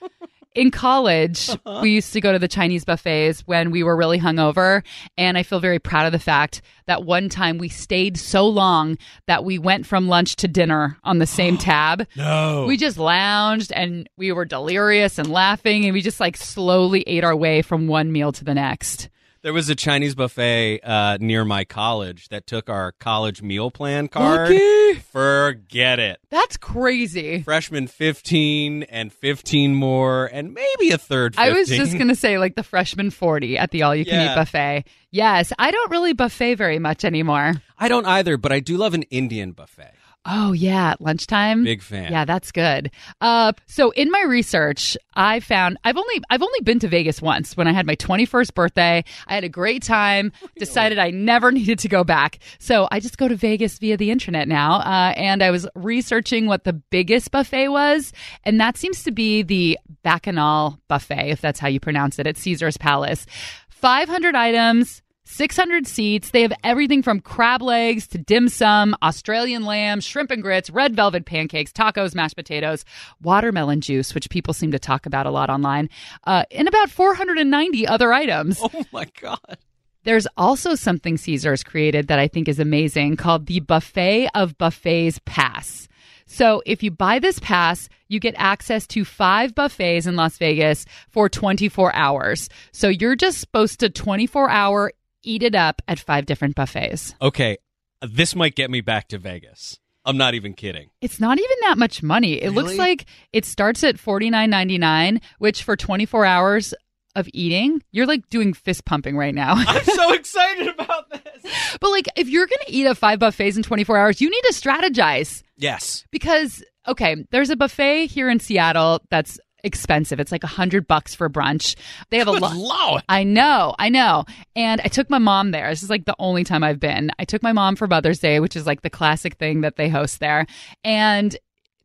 In 0.55 0.69
college, 0.69 1.49
we 1.81 1.89
used 1.89 2.13
to 2.13 2.21
go 2.21 2.31
to 2.31 2.37
the 2.37 2.47
Chinese 2.47 2.85
buffets 2.85 3.41
when 3.47 3.71
we 3.71 3.81
were 3.81 3.95
really 3.95 4.19
hungover. 4.19 4.83
And 5.17 5.35
I 5.35 5.41
feel 5.41 5.59
very 5.59 5.79
proud 5.79 6.05
of 6.05 6.11
the 6.11 6.19
fact 6.19 6.61
that 6.85 7.03
one 7.03 7.27
time 7.27 7.57
we 7.57 7.69
stayed 7.69 8.17
so 8.17 8.47
long 8.47 8.99
that 9.25 9.43
we 9.43 9.57
went 9.57 9.87
from 9.87 10.07
lunch 10.07 10.35
to 10.37 10.47
dinner 10.47 10.95
on 11.03 11.17
the 11.17 11.25
same 11.25 11.57
tab. 11.57 12.05
No. 12.15 12.65
We 12.67 12.77
just 12.77 12.99
lounged 12.99 13.71
and 13.71 14.07
we 14.15 14.31
were 14.31 14.45
delirious 14.45 15.17
and 15.17 15.31
laughing, 15.31 15.85
and 15.85 15.93
we 15.93 16.01
just 16.01 16.19
like 16.19 16.37
slowly 16.37 17.01
ate 17.07 17.23
our 17.23 17.35
way 17.35 17.63
from 17.63 17.87
one 17.87 18.11
meal 18.11 18.31
to 18.33 18.43
the 18.43 18.53
next. 18.53 19.09
There 19.43 19.51
was 19.51 19.67
a 19.69 19.75
Chinese 19.75 20.15
buffet 20.15 20.79
uh, 20.83 21.17
near 21.19 21.43
my 21.43 21.65
college 21.65 22.29
that 22.29 22.47
took 22.47 22.69
our 22.69 22.93
college 22.93 23.41
meal 23.41 23.71
plan 23.71 24.07
card. 24.07 24.49
Lucky. 24.49 24.93
Forget 25.11 25.99
it. 25.99 26.19
That's 26.29 26.55
crazy. 26.55 27.41
Freshman 27.43 27.87
15 27.87 28.83
and 28.83 29.11
15 29.11 29.75
more 29.75 30.27
and 30.31 30.53
maybe 30.53 30.91
a 30.91 30.97
third 30.97 31.35
15. 31.35 31.51
I 31.53 31.57
was 31.57 31.67
just 31.67 31.91
going 31.93 32.07
to 32.07 32.15
say, 32.15 32.37
like 32.37 32.55
the 32.55 32.63
freshman 32.63 33.09
40 33.11 33.57
at 33.57 33.71
the 33.71 33.83
all 33.83 33.93
you 33.93 34.05
can 34.05 34.21
eat 34.21 34.23
Yeah. 34.23 34.35
buffet. 34.35 34.85
Yes, 35.11 35.51
I 35.59 35.71
don't 35.71 35.91
really 35.91 36.13
buffet 36.13 36.55
very 36.55 36.79
much 36.79 37.03
anymore. 37.03 37.55
I 37.77 37.89
don't 37.89 38.05
either, 38.05 38.37
but 38.37 38.53
I 38.53 38.61
do 38.61 38.77
love 38.77 38.93
an 38.93 39.03
Indian 39.03 39.51
buffet. 39.51 39.91
Oh, 40.25 40.53
yeah, 40.53 40.93
lunchtime. 41.01 41.65
Big 41.65 41.81
fan. 41.81 42.11
Yeah, 42.11 42.23
that's 42.23 42.51
good. 42.53 42.91
Uh, 43.19 43.51
so 43.65 43.91
in 43.91 44.09
my 44.09 44.21
research, 44.21 44.95
I 45.15 45.41
found 45.41 45.77
I've 45.83 45.97
only 45.97 46.21
I've 46.29 46.41
only 46.41 46.61
been 46.61 46.79
to 46.79 46.87
Vegas 46.87 47.21
once 47.21 47.57
when 47.57 47.67
I 47.67 47.73
had 47.73 47.85
my 47.85 47.95
21st 47.97 48.53
birthday. 48.53 49.03
I 49.27 49.33
had 49.35 49.43
a 49.43 49.49
great 49.49 49.83
time. 49.83 50.31
Decided 50.57 50.97
I 50.97 51.09
never 51.11 51.51
needed 51.51 51.79
to 51.79 51.89
go 51.89 52.05
back. 52.05 52.39
So 52.57 52.87
I 52.89 53.01
just 53.01 53.17
go 53.17 53.27
to 53.27 53.35
Vegas 53.35 53.79
via 53.79 53.97
the 53.97 54.11
internet 54.11 54.47
now. 54.47 54.75
Uh, 54.77 55.13
and 55.17 55.43
I 55.43 55.51
was 55.51 55.67
researching 55.75 56.45
what 56.45 56.63
the 56.63 56.73
biggest 56.73 57.31
buffet 57.31 57.67
was, 57.67 58.13
and 58.45 58.61
that 58.61 58.77
seems 58.77 59.03
to 59.03 59.11
be 59.11 59.43
the 59.43 59.77
Bacchanal 60.03 60.79
buffet, 60.87 61.31
if 61.31 61.41
that's 61.41 61.59
how 61.59 61.67
you 61.67 61.79
pronounce 61.79 62.17
it, 62.17 62.27
at 62.27 62.37
Caesar's 62.37 62.77
Palace. 62.77 63.25
500 63.69 64.35
items. 64.35 65.01
600 65.25 65.87
seats. 65.87 66.31
They 66.31 66.41
have 66.41 66.53
everything 66.63 67.01
from 67.01 67.19
crab 67.19 67.61
legs 67.61 68.07
to 68.09 68.17
dim 68.17 68.49
sum, 68.49 68.95
Australian 69.01 69.65
lamb, 69.65 70.01
shrimp 70.01 70.31
and 70.31 70.43
grits, 70.43 70.69
red 70.69 70.95
velvet 70.95 71.25
pancakes, 71.25 71.71
tacos, 71.71 72.13
mashed 72.13 72.35
potatoes, 72.35 72.85
watermelon 73.21 73.81
juice, 73.81 74.13
which 74.13 74.29
people 74.29 74.53
seem 74.53 74.71
to 74.71 74.79
talk 74.79 75.05
about 75.05 75.25
a 75.25 75.31
lot 75.31 75.49
online, 75.49 75.89
uh, 76.25 76.43
and 76.51 76.67
about 76.67 76.89
490 76.89 77.87
other 77.87 78.13
items. 78.13 78.59
Oh 78.61 78.85
my 78.91 79.07
god. 79.19 79.57
There's 80.03 80.27
also 80.35 80.75
something 80.75 81.17
Caesars 81.17 81.63
created 81.63 82.07
that 82.07 82.19
I 82.19 82.27
think 82.27 82.47
is 82.47 82.59
amazing 82.59 83.15
called 83.15 83.45
the 83.45 83.61
Buffet 83.61 84.29
of 84.35 84.57
Buffets 84.57 85.19
Pass. 85.25 85.87
So 86.25 86.61
if 86.65 86.83
you 86.83 86.91
buy 86.91 87.19
this 87.19 87.39
pass, 87.39 87.89
you 88.07 88.19
get 88.19 88.35
access 88.37 88.87
to 88.87 89.05
five 89.05 89.55
buffets 89.55 90.05
in 90.05 90.15
Las 90.15 90.37
Vegas 90.37 90.85
for 91.09 91.29
24 91.29 91.93
hours. 91.95 92.49
So 92.71 92.87
you're 92.87 93.15
just 93.15 93.39
supposed 93.39 93.79
to 93.81 93.89
24 93.89 94.49
hour 94.49 94.91
eat 95.23 95.43
it 95.43 95.55
up 95.55 95.81
at 95.87 95.99
five 95.99 96.25
different 96.25 96.55
buffets. 96.55 97.15
Okay, 97.21 97.57
this 98.01 98.35
might 98.35 98.55
get 98.55 98.69
me 98.69 98.81
back 98.81 99.07
to 99.09 99.17
Vegas. 99.17 99.79
I'm 100.05 100.17
not 100.17 100.33
even 100.33 100.53
kidding. 100.53 100.89
It's 101.01 101.19
not 101.21 101.37
even 101.39 101.57
that 101.61 101.77
much 101.77 102.03
money. 102.03 102.33
It 102.33 102.51
looks 102.51 102.75
like 102.77 103.05
it 103.31 103.45
starts 103.45 103.83
at 103.85 103.95
$49.99, 103.95 105.21
which 105.39 105.63
for 105.63 105.75
24 105.77 106.25
hours 106.25 106.73
of 107.15 107.29
eating, 107.31 107.81
you're 107.91 108.05
like 108.07 108.27
doing 108.29 108.53
fist 108.53 108.83
pumping 108.85 109.15
right 109.15 109.35
now. 109.35 109.53
I'm 109.55 109.83
so 109.85 110.11
excited 110.13 110.67
about 110.67 111.09
this. 111.11 111.45
But 111.79 111.91
like, 111.91 112.07
if 112.17 112.27
you're 112.27 112.47
going 112.47 112.59
to 112.65 112.71
eat 112.73 112.85
at 112.87 112.97
five 112.97 113.19
buffets 113.19 113.55
in 113.55 113.63
24 113.63 113.97
hours, 113.97 114.19
you 114.19 114.29
need 114.29 114.41
to 114.47 114.53
strategize 114.53 115.41
Yes. 115.57 116.05
because, 116.11 116.63
okay, 116.87 117.15
there's 117.31 117.49
a 117.51 117.55
buffet 117.55 118.07
here 118.07 118.29
in 118.29 118.39
Seattle 118.39 118.99
that's 119.09 119.39
expensive. 119.63 120.19
It's 120.19 120.31
like 120.31 120.43
a 120.43 120.47
hundred 120.47 120.87
bucks 120.87 121.15
for 121.15 121.29
brunch. 121.29 121.75
They 122.09 122.17
have 122.19 122.27
a 122.27 122.31
Good 122.33 122.41
lot. 122.41 122.55
lord. 122.55 123.03
I 123.09 123.23
know, 123.23 123.75
I 123.79 123.89
know. 123.89 124.25
And 124.55 124.81
I 124.83 124.87
took 124.87 125.09
my 125.09 125.19
mom 125.19 125.51
there. 125.51 125.69
This 125.69 125.83
is 125.83 125.89
like 125.89 126.05
the 126.05 126.15
only 126.19 126.43
time 126.43 126.63
I've 126.63 126.79
been. 126.79 127.11
I 127.19 127.25
took 127.25 127.41
my 127.43 127.53
mom 127.53 127.75
for 127.75 127.87
Mother's 127.87 128.19
Day, 128.19 128.39
which 128.39 128.55
is 128.55 128.65
like 128.67 128.81
the 128.81 128.89
classic 128.89 129.35
thing 129.35 129.61
that 129.61 129.75
they 129.77 129.89
host 129.89 130.19
there. 130.19 130.45
And 130.83 131.35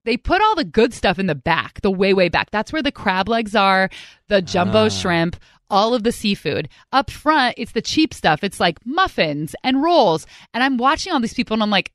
they 0.04 0.16
put 0.16 0.40
all 0.40 0.54
the 0.54 0.64
good 0.64 0.94
stuff 0.94 1.18
in 1.18 1.26
the 1.26 1.34
back, 1.34 1.80
the 1.82 1.90
way, 1.90 2.14
way 2.14 2.28
back. 2.28 2.50
That's 2.50 2.72
where 2.72 2.82
the 2.82 2.92
crab 2.92 3.28
legs 3.28 3.54
are, 3.54 3.90
the 4.28 4.40
jumbo 4.40 4.86
Ah. 4.86 4.88
shrimp, 4.88 5.36
all 5.70 5.92
of 5.92 6.02
the 6.02 6.12
seafood. 6.12 6.68
Up 6.92 7.10
front, 7.10 7.54
it's 7.58 7.72
the 7.72 7.82
cheap 7.82 8.14
stuff. 8.14 8.42
It's 8.42 8.58
like 8.58 8.78
muffins 8.86 9.54
and 9.62 9.82
rolls. 9.82 10.26
And 10.54 10.64
I'm 10.64 10.78
watching 10.78 11.12
all 11.12 11.20
these 11.20 11.34
people 11.34 11.54
and 11.54 11.62
I'm 11.62 11.70
like, 11.70 11.92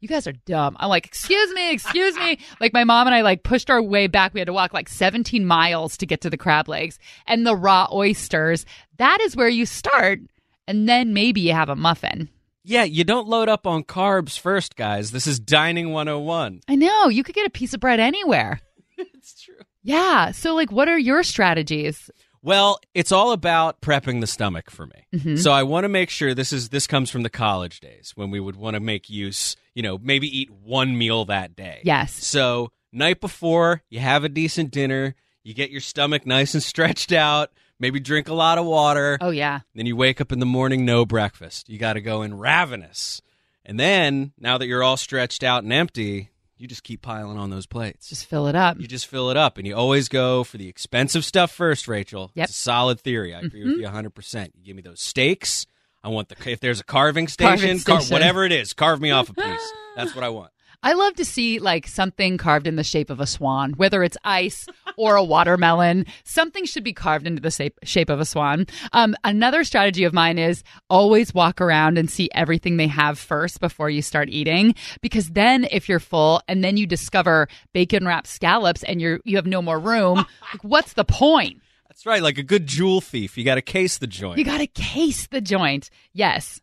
you 0.00 0.08
guys 0.08 0.26
are 0.26 0.32
dumb. 0.32 0.76
I'm 0.80 0.88
like, 0.88 1.06
excuse 1.06 1.52
me, 1.52 1.72
excuse 1.72 2.16
me. 2.16 2.38
Like 2.58 2.72
my 2.72 2.84
mom 2.84 3.06
and 3.06 3.14
I 3.14 3.20
like 3.20 3.42
pushed 3.42 3.70
our 3.70 3.82
way 3.82 4.06
back. 4.06 4.32
We 4.32 4.40
had 4.40 4.46
to 4.46 4.52
walk 4.52 4.72
like 4.72 4.88
17 4.88 5.46
miles 5.46 5.96
to 5.98 6.06
get 6.06 6.22
to 6.22 6.30
the 6.30 6.36
crab 6.38 6.68
legs 6.68 6.98
and 7.26 7.46
the 7.46 7.54
raw 7.56 7.86
oysters. 7.92 8.64
That 8.96 9.20
is 9.20 9.36
where 9.36 9.48
you 9.48 9.66
start. 9.66 10.20
And 10.66 10.88
then 10.88 11.12
maybe 11.12 11.40
you 11.42 11.52
have 11.52 11.68
a 11.68 11.76
muffin. 11.76 12.28
Yeah, 12.64 12.84
you 12.84 13.04
don't 13.04 13.28
load 13.28 13.48
up 13.48 13.66
on 13.66 13.84
carbs 13.84 14.38
first, 14.38 14.76
guys. 14.76 15.10
This 15.10 15.26
is 15.26 15.40
dining 15.40 15.92
101. 15.92 16.60
I 16.68 16.76
know 16.76 17.08
you 17.08 17.22
could 17.22 17.34
get 17.34 17.46
a 17.46 17.50
piece 17.50 17.74
of 17.74 17.80
bread 17.80 18.00
anywhere. 18.00 18.60
It's 19.14 19.42
true. 19.42 19.54
Yeah. 19.82 20.30
So 20.32 20.54
like, 20.54 20.70
what 20.70 20.88
are 20.88 20.98
your 20.98 21.22
strategies? 21.22 22.10
Well, 22.42 22.80
it's 22.94 23.12
all 23.12 23.32
about 23.32 23.80
prepping 23.82 24.20
the 24.20 24.26
stomach 24.26 24.70
for 24.70 24.86
me. 24.86 25.06
Mhm. 25.14 25.38
So 25.38 25.52
I 25.52 25.62
want 25.62 25.84
to 25.84 25.88
make 25.88 26.08
sure 26.10 26.34
this 26.34 26.52
is 26.52 26.70
this 26.70 26.86
comes 26.86 27.10
from 27.10 27.22
the 27.22 27.30
college 27.30 27.80
days 27.80 28.12
when 28.14 28.30
we 28.30 28.40
would 28.40 28.56
want 28.56 28.74
to 28.74 28.80
make 28.80 29.10
use, 29.10 29.56
you 29.74 29.82
know, 29.82 29.98
maybe 29.98 30.26
eat 30.26 30.50
one 30.50 30.96
meal 30.96 31.24
that 31.26 31.54
day. 31.54 31.80
Yes. 31.84 32.12
So, 32.12 32.72
night 32.92 33.20
before, 33.20 33.82
you 33.90 34.00
have 34.00 34.24
a 34.24 34.28
decent 34.28 34.70
dinner, 34.70 35.14
you 35.44 35.52
get 35.54 35.70
your 35.70 35.80
stomach 35.82 36.24
nice 36.26 36.54
and 36.54 36.62
stretched 36.62 37.12
out, 37.12 37.50
maybe 37.78 38.00
drink 38.00 38.28
a 38.28 38.34
lot 38.34 38.56
of 38.58 38.64
water. 38.64 39.18
Oh 39.20 39.30
yeah. 39.30 39.60
Then 39.74 39.84
you 39.86 39.96
wake 39.96 40.20
up 40.20 40.32
in 40.32 40.38
the 40.38 40.46
morning, 40.46 40.84
no 40.86 41.04
breakfast. 41.04 41.68
You 41.68 41.78
got 41.78 41.94
to 41.94 42.00
go 42.00 42.22
in 42.22 42.38
ravenous. 42.38 43.20
And 43.66 43.78
then, 43.78 44.32
now 44.38 44.56
that 44.58 44.66
you're 44.66 44.82
all 44.82 44.96
stretched 44.96 45.44
out 45.44 45.62
and 45.62 45.72
empty, 45.72 46.30
you 46.60 46.68
just 46.68 46.82
keep 46.82 47.00
piling 47.00 47.38
on 47.38 47.48
those 47.48 47.64
plates. 47.64 48.08
Just 48.08 48.26
fill 48.26 48.46
it 48.46 48.54
up. 48.54 48.78
You 48.78 48.86
just 48.86 49.06
fill 49.06 49.30
it 49.30 49.36
up, 49.36 49.56
and 49.56 49.66
you 49.66 49.74
always 49.74 50.08
go 50.08 50.44
for 50.44 50.58
the 50.58 50.68
expensive 50.68 51.24
stuff 51.24 51.50
first, 51.50 51.88
Rachel. 51.88 52.30
Yep. 52.34 52.44
It's 52.44 52.58
a 52.58 52.62
solid 52.62 53.00
theory. 53.00 53.34
I 53.34 53.40
agree 53.40 53.64
with 53.64 53.80
mm-hmm. 53.80 53.96
you 53.96 54.10
100%. 54.10 54.50
You 54.54 54.62
give 54.62 54.76
me 54.76 54.82
those 54.82 55.00
steaks. 55.00 55.66
I 56.04 56.08
want 56.08 56.28
the, 56.28 56.50
if 56.50 56.60
there's 56.60 56.80
a 56.80 56.84
carving 56.84 57.28
station, 57.28 57.58
Carving 57.58 57.78
car- 57.80 58.00
station. 58.00 58.12
whatever 58.12 58.44
it 58.44 58.52
is, 58.52 58.74
carve 58.74 59.00
me 59.00 59.10
off 59.10 59.30
a 59.30 59.34
piece. 59.34 59.72
That's 59.96 60.14
what 60.14 60.22
I 60.22 60.28
want. 60.28 60.50
I 60.82 60.94
love 60.94 61.14
to 61.16 61.24
see 61.24 61.58
like 61.58 61.86
something 61.86 62.38
carved 62.38 62.66
in 62.66 62.76
the 62.76 62.84
shape 62.84 63.10
of 63.10 63.20
a 63.20 63.26
swan, 63.26 63.72
whether 63.72 64.02
it's 64.02 64.16
ice 64.24 64.66
or 64.96 65.16
a 65.16 65.24
watermelon. 65.24 66.06
Something 66.24 66.64
should 66.64 66.84
be 66.84 66.92
carved 66.92 67.26
into 67.26 67.42
the 67.42 67.50
shape, 67.50 67.78
shape 67.84 68.08
of 68.08 68.18
a 68.20 68.24
swan. 68.24 68.66
Um, 68.92 69.14
another 69.22 69.64
strategy 69.64 70.04
of 70.04 70.14
mine 70.14 70.38
is 70.38 70.62
always 70.88 71.34
walk 71.34 71.60
around 71.60 71.98
and 71.98 72.10
see 72.10 72.30
everything 72.34 72.76
they 72.76 72.86
have 72.86 73.18
first 73.18 73.60
before 73.60 73.90
you 73.90 74.00
start 74.00 74.30
eating. 74.30 74.74
Because 75.02 75.30
then, 75.30 75.66
if 75.70 75.88
you're 75.88 76.00
full 76.00 76.40
and 76.48 76.64
then 76.64 76.76
you 76.76 76.86
discover 76.86 77.48
bacon 77.74 78.06
wrapped 78.06 78.26
scallops 78.26 78.82
and 78.84 79.00
you're 79.00 79.20
you 79.24 79.36
have 79.36 79.46
no 79.46 79.60
more 79.60 79.78
room, 79.78 80.16
like, 80.52 80.62
what's 80.62 80.94
the 80.94 81.04
point? 81.04 81.60
That's 81.88 82.06
right, 82.06 82.22
like 82.22 82.38
a 82.38 82.42
good 82.42 82.66
jewel 82.66 83.02
thief. 83.02 83.36
You 83.36 83.44
got 83.44 83.56
to 83.56 83.62
case 83.62 83.98
the 83.98 84.06
joint. 84.06 84.38
You 84.38 84.44
got 84.44 84.58
to 84.58 84.66
case 84.66 85.26
the 85.26 85.40
joint. 85.42 85.90
Yes. 86.14 86.60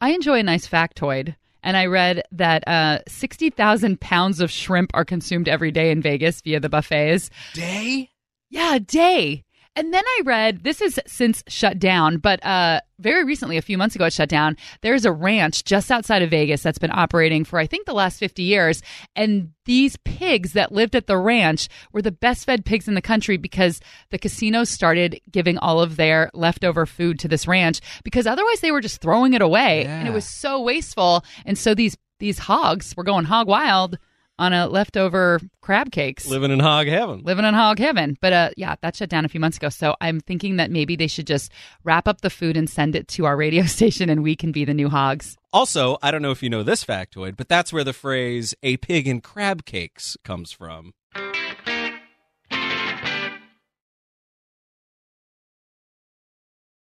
I 0.00 0.10
enjoy 0.10 0.40
a 0.40 0.42
nice 0.42 0.66
factoid. 0.66 1.36
And 1.64 1.76
I 1.76 1.86
read 1.86 2.22
that 2.30 2.62
uh, 2.68 2.98
60,000 3.08 4.00
pounds 4.00 4.40
of 4.40 4.50
shrimp 4.50 4.90
are 4.94 5.04
consumed 5.04 5.48
every 5.48 5.72
day 5.72 5.90
in 5.90 6.02
Vegas 6.02 6.42
via 6.42 6.60
the 6.60 6.68
buffets. 6.68 7.30
Day? 7.54 8.10
Yeah, 8.50 8.76
a 8.76 8.80
day. 8.80 9.44
And 9.76 9.92
then 9.92 10.04
I 10.06 10.20
read 10.24 10.62
this 10.62 10.80
is 10.80 11.00
since 11.06 11.42
shut 11.48 11.80
down, 11.80 12.18
but 12.18 12.44
uh, 12.44 12.80
very 13.00 13.24
recently, 13.24 13.56
a 13.56 13.62
few 13.62 13.76
months 13.76 13.96
ago, 13.96 14.04
it 14.04 14.12
shut 14.12 14.28
down. 14.28 14.56
There's 14.82 15.04
a 15.04 15.10
ranch 15.10 15.64
just 15.64 15.90
outside 15.90 16.22
of 16.22 16.30
Vegas 16.30 16.62
that's 16.62 16.78
been 16.78 16.92
operating 16.92 17.44
for 17.44 17.58
I 17.58 17.66
think 17.66 17.86
the 17.86 17.92
last 17.92 18.18
50 18.20 18.42
years, 18.42 18.82
and 19.16 19.50
these 19.64 19.96
pigs 20.04 20.52
that 20.52 20.70
lived 20.70 20.94
at 20.94 21.08
the 21.08 21.18
ranch 21.18 21.68
were 21.92 22.02
the 22.02 22.12
best 22.12 22.46
fed 22.46 22.64
pigs 22.64 22.86
in 22.86 22.94
the 22.94 23.02
country 23.02 23.36
because 23.36 23.80
the 24.10 24.18
casinos 24.18 24.70
started 24.70 25.20
giving 25.32 25.58
all 25.58 25.80
of 25.80 25.96
their 25.96 26.30
leftover 26.34 26.86
food 26.86 27.18
to 27.18 27.28
this 27.28 27.48
ranch 27.48 27.80
because 28.04 28.28
otherwise 28.28 28.60
they 28.60 28.70
were 28.70 28.80
just 28.80 29.00
throwing 29.00 29.34
it 29.34 29.42
away, 29.42 29.86
and 29.86 30.06
it 30.06 30.12
was 30.12 30.24
so 30.24 30.60
wasteful. 30.60 31.24
And 31.44 31.58
so 31.58 31.74
these 31.74 31.96
these 32.20 32.38
hogs 32.38 32.96
were 32.96 33.04
going 33.04 33.24
hog 33.24 33.48
wild 33.48 33.98
on 34.38 34.52
a 34.52 34.66
leftover 34.66 35.40
crab 35.60 35.92
cakes 35.92 36.26
Living 36.26 36.50
in 36.50 36.58
hog 36.58 36.86
heaven. 36.88 37.22
living 37.24 37.44
in 37.44 37.54
hog 37.54 37.78
heaven. 37.78 38.16
But 38.20 38.32
uh, 38.32 38.50
yeah, 38.56 38.74
that 38.82 38.96
shut 38.96 39.08
down 39.08 39.24
a 39.24 39.28
few 39.28 39.40
months 39.40 39.56
ago. 39.56 39.68
So 39.68 39.94
I'm 40.00 40.20
thinking 40.20 40.56
that 40.56 40.70
maybe 40.70 40.96
they 40.96 41.06
should 41.06 41.26
just 41.26 41.52
wrap 41.84 42.08
up 42.08 42.20
the 42.20 42.30
food 42.30 42.56
and 42.56 42.68
send 42.68 42.96
it 42.96 43.06
to 43.08 43.26
our 43.26 43.36
radio 43.36 43.62
station, 43.66 44.10
and 44.10 44.22
we 44.22 44.34
can 44.36 44.50
be 44.52 44.64
the 44.64 44.74
new 44.74 44.88
hogs. 44.88 45.36
Also, 45.52 45.98
I 46.02 46.10
don't 46.10 46.22
know 46.22 46.32
if 46.32 46.42
you 46.42 46.50
know 46.50 46.62
this 46.64 46.84
factoid, 46.84 47.36
but 47.36 47.48
that's 47.48 47.72
where 47.72 47.84
the 47.84 47.92
phrase 47.92 48.54
"a 48.62 48.76
pig 48.78 49.06
in 49.06 49.20
crab 49.20 49.64
cakes" 49.64 50.16
comes 50.24 50.50
from. 50.50 50.92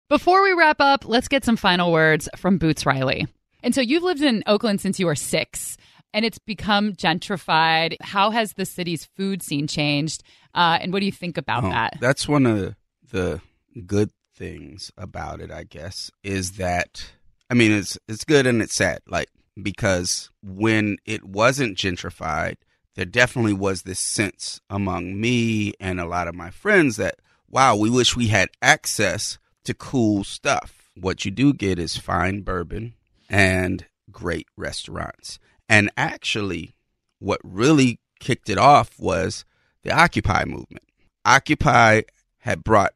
Before 0.10 0.44
we 0.44 0.52
wrap 0.54 0.78
up, 0.82 1.06
let's 1.08 1.28
get 1.30 1.46
some 1.46 1.56
final 1.56 1.92
words 1.92 2.28
from 2.36 2.58
Boots 2.58 2.86
Riley. 2.86 3.28
And 3.64 3.74
so 3.74 3.80
you've 3.82 4.04
lived 4.04 4.22
in 4.22 4.44
Oakland 4.46 4.82
since 4.82 5.00
you 5.00 5.06
were 5.06 5.16
six. 5.16 5.78
And 6.14 6.26
it's 6.26 6.40
become 6.40 6.94
gentrified. 6.94 7.96
How 8.02 8.32
has 8.32 8.54
the 8.54 8.66
city's 8.66 9.06
food 9.16 9.42
scene 9.42 9.68
changed? 9.68 10.24
Uh, 10.54 10.78
and 10.82 10.92
what 10.92 11.00
do 11.00 11.06
you 11.06 11.12
think 11.12 11.38
about 11.38 11.64
Oh, 11.64 11.70
that? 11.70 11.98
That's 12.02 12.28
one 12.28 12.46
of 12.46 12.76
the 13.12 13.42
good 13.86 14.12
things 14.36 14.92
about 14.98 15.40
it, 15.40 15.52
I 15.52 15.64
guess, 15.64 16.12
is 16.24 16.54
that 16.54 17.12
I 17.50 17.54
mean 17.54 17.72
it's 17.72 17.98
it's 18.08 18.26
good 18.26 18.46
and 18.48 18.62
it's 18.62 18.74
sad. 18.76 19.00
Like 19.08 19.30
because 19.62 20.30
when 20.42 20.98
it 21.06 21.24
wasn't 21.24 21.78
gentrified, 21.78 22.56
there 22.96 23.06
definitely 23.06 23.54
was 23.54 23.84
this 23.84 24.00
sense 24.00 24.60
among 24.70 25.20
me 25.20 25.74
and 25.80 26.00
a 26.00 26.06
lot 26.06 26.28
of 26.28 26.36
my 26.36 26.50
friends 26.50 26.98
that 26.98 27.16
wow, 27.50 27.76
we 27.76 27.90
wish 27.90 28.16
we 28.16 28.28
had 28.28 28.50
access 28.62 29.38
to 29.66 29.74
cool 29.74 30.24
stuff. 30.24 30.90
What 30.96 31.24
you 31.26 31.32
do 31.32 31.54
get 31.54 31.80
is 31.80 31.98
fine 31.98 32.42
bourbon 32.42 32.94
and 33.30 33.86
great 34.12 34.48
restaurants. 34.58 35.38
And 35.72 35.90
actually, 35.96 36.76
what 37.20 37.40
really 37.44 38.02
kicked 38.20 38.50
it 38.50 38.58
off 38.58 39.00
was 39.00 39.46
the 39.84 39.92
Occupy 39.92 40.44
movement. 40.44 40.84
Occupy 41.24 42.02
had 42.40 42.62
brought 42.62 42.94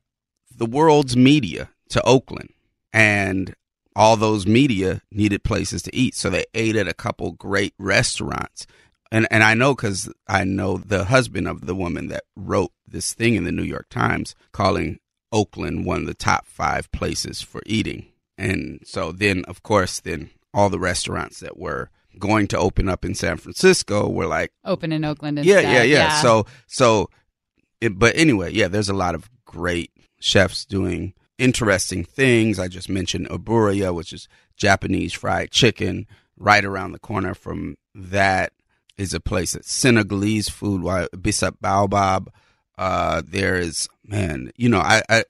the 0.53 0.65
world's 0.65 1.15
media 1.15 1.69
to 1.89 2.03
Oakland, 2.03 2.49
and 2.91 3.55
all 3.95 4.17
those 4.17 4.45
media 4.45 5.01
needed 5.09 5.45
places 5.45 5.83
to 5.83 5.95
eat. 5.95 6.15
So 6.15 6.29
they 6.29 6.43
ate 6.53 6.75
at 6.75 6.85
a 6.85 6.93
couple 6.93 7.31
great 7.31 7.73
restaurants. 7.79 8.67
And, 9.09 9.25
and 9.31 9.41
I 9.41 9.53
know 9.53 9.73
because 9.73 10.11
I 10.27 10.43
know 10.43 10.77
the 10.77 11.05
husband 11.05 11.47
of 11.47 11.67
the 11.67 11.75
woman 11.75 12.09
that 12.09 12.23
wrote 12.35 12.73
this 12.85 13.13
thing 13.13 13.35
in 13.35 13.45
the 13.45 13.53
New 13.53 13.63
York 13.63 13.87
Times 13.89 14.35
calling 14.51 14.99
Oakland 15.31 15.85
one 15.85 16.01
of 16.01 16.07
the 16.07 16.13
top 16.13 16.45
five 16.45 16.91
places 16.91 17.41
for 17.41 17.61
eating. 17.65 18.07
And 18.37 18.81
so 18.83 19.13
then, 19.13 19.45
of 19.45 19.63
course, 19.63 20.01
then 20.01 20.31
all 20.53 20.69
the 20.69 20.79
restaurants 20.79 21.39
that 21.39 21.57
were 21.57 21.89
going 22.19 22.47
to 22.47 22.57
open 22.57 22.89
up 22.89 23.05
in 23.05 23.15
San 23.15 23.37
Francisco 23.37 24.09
were 24.09 24.27
like, 24.27 24.51
Open 24.63 24.91
in 24.91 25.03
Oakland 25.05 25.37
yeah, 25.43 25.59
instead. 25.59 25.73
yeah, 25.73 25.83
yeah, 25.83 26.21
So, 26.21 26.45
so, 26.67 27.09
it, 27.81 27.97
but 27.97 28.15
anyway, 28.15 28.51
yeah, 28.53 28.67
there's 28.67 28.89
a 28.89 28.93
lot 28.93 29.15
of 29.15 29.29
great 29.45 29.91
chefs 30.19 30.65
doing 30.65 31.13
interesting 31.37 32.03
things. 32.03 32.59
I 32.59 32.67
just 32.67 32.89
mentioned 32.89 33.29
Aburaya, 33.29 33.93
which 33.93 34.13
is 34.13 34.27
Japanese 34.57 35.13
fried 35.13 35.51
chicken. 35.51 36.07
Right 36.37 36.65
around 36.65 36.91
the 36.91 36.99
corner 36.99 37.33
from 37.33 37.77
that 37.93 38.51
is 38.97 39.13
a 39.13 39.21
place 39.21 39.53
that's 39.53 39.71
Senegalese 39.71 40.49
food, 40.49 40.81
why- 40.81 41.07
Bissap 41.15 41.57
Baobab. 41.61 42.29
Uh, 42.77 43.21
there 43.25 43.55
is, 43.55 43.87
man, 44.05 44.51
you 44.57 44.67
know, 44.67 44.79
I, 44.79 45.01
I, 45.09 45.23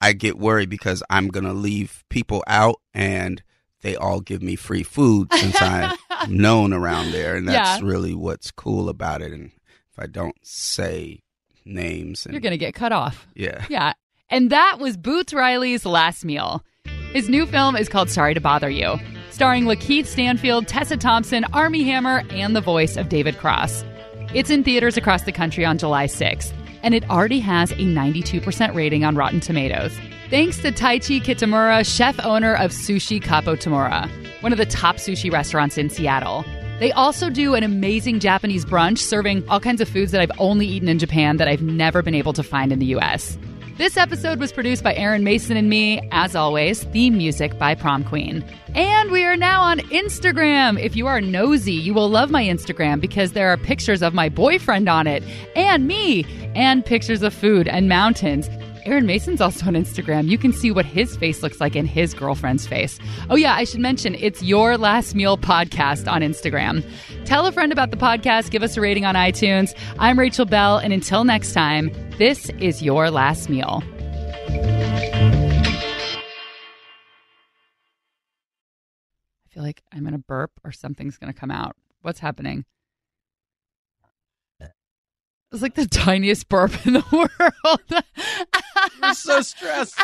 I 0.00 0.12
get 0.12 0.38
worried 0.38 0.70
because 0.70 1.02
I'm 1.10 1.28
going 1.28 1.44
to 1.44 1.52
leave 1.52 2.04
people 2.10 2.44
out 2.46 2.76
and 2.94 3.42
they 3.82 3.96
all 3.96 4.20
give 4.20 4.42
me 4.42 4.56
free 4.56 4.82
food 4.82 5.32
since 5.32 5.60
I'm 5.60 5.96
known 6.28 6.72
around 6.72 7.12
there. 7.12 7.36
And 7.36 7.46
that's 7.48 7.80
Yeah. 7.80 7.86
really 7.86 8.14
what's 8.14 8.50
cool 8.50 8.88
about 8.88 9.22
it. 9.22 9.32
And 9.32 9.50
if 9.92 9.98
I 9.98 10.06
don't 10.06 10.36
say 10.42 11.20
names, 11.64 12.24
and, 12.26 12.32
You're 12.34 12.40
going 12.40 12.52
to 12.52 12.58
get 12.58 12.74
cut 12.74 12.92
off. 12.92 13.26
yeah. 13.34 13.64
Yeah. 13.68 13.92
And 14.30 14.50
that 14.50 14.78
was 14.78 14.96
Boots 14.96 15.34
Riley's 15.34 15.84
last 15.84 16.24
meal. 16.24 16.64
His 17.12 17.28
new 17.28 17.44
film 17.44 17.76
is 17.76 17.88
called 17.88 18.08
Sorry 18.08 18.32
to 18.34 18.40
Bother 18.40 18.70
You, 18.70 18.98
starring 19.30 19.64
Lakeith 19.64 20.06
Stanfield, 20.06 20.66
Tessa 20.66 20.96
Thompson, 20.96 21.44
Armie 21.52 21.84
Hammer, 21.84 22.22
and 22.30 22.56
the 22.56 22.60
voice 22.62 22.96
of 22.96 23.10
David 23.10 23.36
Cross. 23.36 23.84
It's 24.34 24.48
in 24.48 24.64
theaters 24.64 24.96
across 24.96 25.24
the 25.24 25.32
country 25.32 25.66
on 25.66 25.76
July 25.76 26.06
6th, 26.06 26.52
and 26.82 26.94
it 26.94 27.08
already 27.10 27.40
has 27.40 27.72
a 27.72 27.76
92% 27.76 28.74
rating 28.74 29.04
on 29.04 29.14
Rotten 29.14 29.40
Tomatoes. 29.40 29.92
Thanks 30.32 30.56
to 30.62 30.72
Taichi 30.72 31.20
Kitamura, 31.20 31.84
chef 31.84 32.18
owner 32.24 32.54
of 32.54 32.70
Sushi 32.70 33.22
Kappo 33.22 33.54
Tamura, 33.54 34.08
one 34.42 34.50
of 34.50 34.56
the 34.56 34.64
top 34.64 34.96
sushi 34.96 35.30
restaurants 35.30 35.76
in 35.76 35.90
Seattle. 35.90 36.42
They 36.78 36.90
also 36.90 37.28
do 37.28 37.54
an 37.54 37.62
amazing 37.62 38.18
Japanese 38.18 38.64
brunch 38.64 38.96
serving 38.96 39.46
all 39.50 39.60
kinds 39.60 39.82
of 39.82 39.90
foods 39.90 40.10
that 40.10 40.22
I've 40.22 40.32
only 40.38 40.64
eaten 40.64 40.88
in 40.88 40.98
Japan 40.98 41.36
that 41.36 41.48
I've 41.48 41.60
never 41.60 42.00
been 42.00 42.14
able 42.14 42.32
to 42.32 42.42
find 42.42 42.72
in 42.72 42.78
the 42.78 42.86
US. 42.96 43.36
This 43.76 43.98
episode 43.98 44.40
was 44.40 44.52
produced 44.52 44.82
by 44.82 44.94
Aaron 44.94 45.22
Mason 45.22 45.54
and 45.54 45.68
me. 45.68 46.00
As 46.12 46.34
always, 46.34 46.84
theme 46.84 47.18
music 47.18 47.58
by 47.58 47.74
Prom 47.74 48.02
Queen. 48.02 48.42
And 48.74 49.10
we 49.10 49.24
are 49.24 49.36
now 49.36 49.60
on 49.60 49.80
Instagram. 49.90 50.80
If 50.82 50.96
you 50.96 51.06
are 51.08 51.20
nosy, 51.20 51.74
you 51.74 51.92
will 51.92 52.08
love 52.08 52.30
my 52.30 52.42
Instagram 52.42 53.02
because 53.02 53.32
there 53.32 53.50
are 53.50 53.58
pictures 53.58 54.00
of 54.00 54.14
my 54.14 54.30
boyfriend 54.30 54.88
on 54.88 55.06
it, 55.06 55.22
and 55.56 55.86
me, 55.86 56.24
and 56.54 56.86
pictures 56.86 57.22
of 57.22 57.34
food 57.34 57.68
and 57.68 57.86
mountains. 57.86 58.48
Aaron 58.84 59.06
Mason's 59.06 59.40
also 59.40 59.66
on 59.66 59.74
Instagram. 59.74 60.28
You 60.28 60.36
can 60.36 60.52
see 60.52 60.72
what 60.72 60.84
his 60.84 61.16
face 61.16 61.40
looks 61.42 61.60
like 61.60 61.76
in 61.76 61.86
his 61.86 62.14
girlfriend's 62.14 62.66
face. 62.66 62.98
Oh, 63.30 63.36
yeah, 63.36 63.54
I 63.54 63.62
should 63.62 63.78
mention 63.78 64.16
it's 64.16 64.42
Your 64.42 64.76
Last 64.76 65.14
Meal 65.14 65.38
Podcast 65.38 66.10
on 66.10 66.20
Instagram. 66.20 66.84
Tell 67.24 67.46
a 67.46 67.52
friend 67.52 67.70
about 67.70 67.92
the 67.92 67.96
podcast, 67.96 68.50
give 68.50 68.64
us 68.64 68.76
a 68.76 68.80
rating 68.80 69.04
on 69.04 69.14
iTunes. 69.14 69.72
I'm 70.00 70.18
Rachel 70.18 70.46
Belle, 70.46 70.78
and 70.78 70.92
until 70.92 71.22
next 71.22 71.52
time, 71.52 71.92
this 72.18 72.50
is 72.58 72.82
Your 72.82 73.08
Last 73.10 73.48
Meal. 73.48 73.84
I 79.44 79.48
feel 79.50 79.62
like 79.62 79.82
I'm 79.92 80.00
going 80.00 80.12
to 80.12 80.18
burp 80.18 80.50
or 80.64 80.72
something's 80.72 81.18
going 81.18 81.32
to 81.32 81.38
come 81.38 81.52
out. 81.52 81.76
What's 82.00 82.18
happening? 82.18 82.64
It's 85.52 85.60
like 85.60 85.74
the 85.74 85.86
tiniest 85.86 86.48
burp 86.48 86.86
in 86.86 86.94
the 86.94 87.04
world. 87.12 88.02
I'm 89.02 89.14
so 89.14 89.40
stressed. 89.40 90.00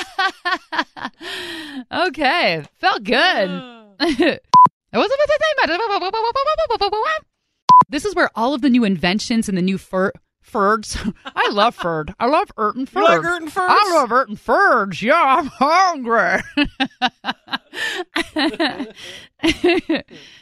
okay, 1.93 2.65
felt 2.79 3.05
good. 3.05 3.63
this 7.89 8.05
is 8.05 8.15
where 8.15 8.31
all 8.35 8.55
of 8.55 8.61
the 8.61 8.71
new 8.71 8.85
inventions 8.85 9.49
and 9.49 9.57
the 9.59 9.63
new 9.63 9.79
fur 9.79 10.13
furds. 10.41 10.99
I 11.25 11.51
love 11.51 11.77
furd. 11.77 12.15
I 12.19 12.27
love 12.27 12.51
Erton 12.59 12.87
furd. 12.87 12.97
You 12.97 13.05
like 13.05 13.25
Erton 13.25 13.49
Furds? 13.49 13.73
I 13.73 13.95
love 13.95 14.11
Erton 14.13 14.37
furds. 14.37 15.03
Yeah, 15.03 15.23
I'm 15.23 15.47
hungry. 15.47 16.43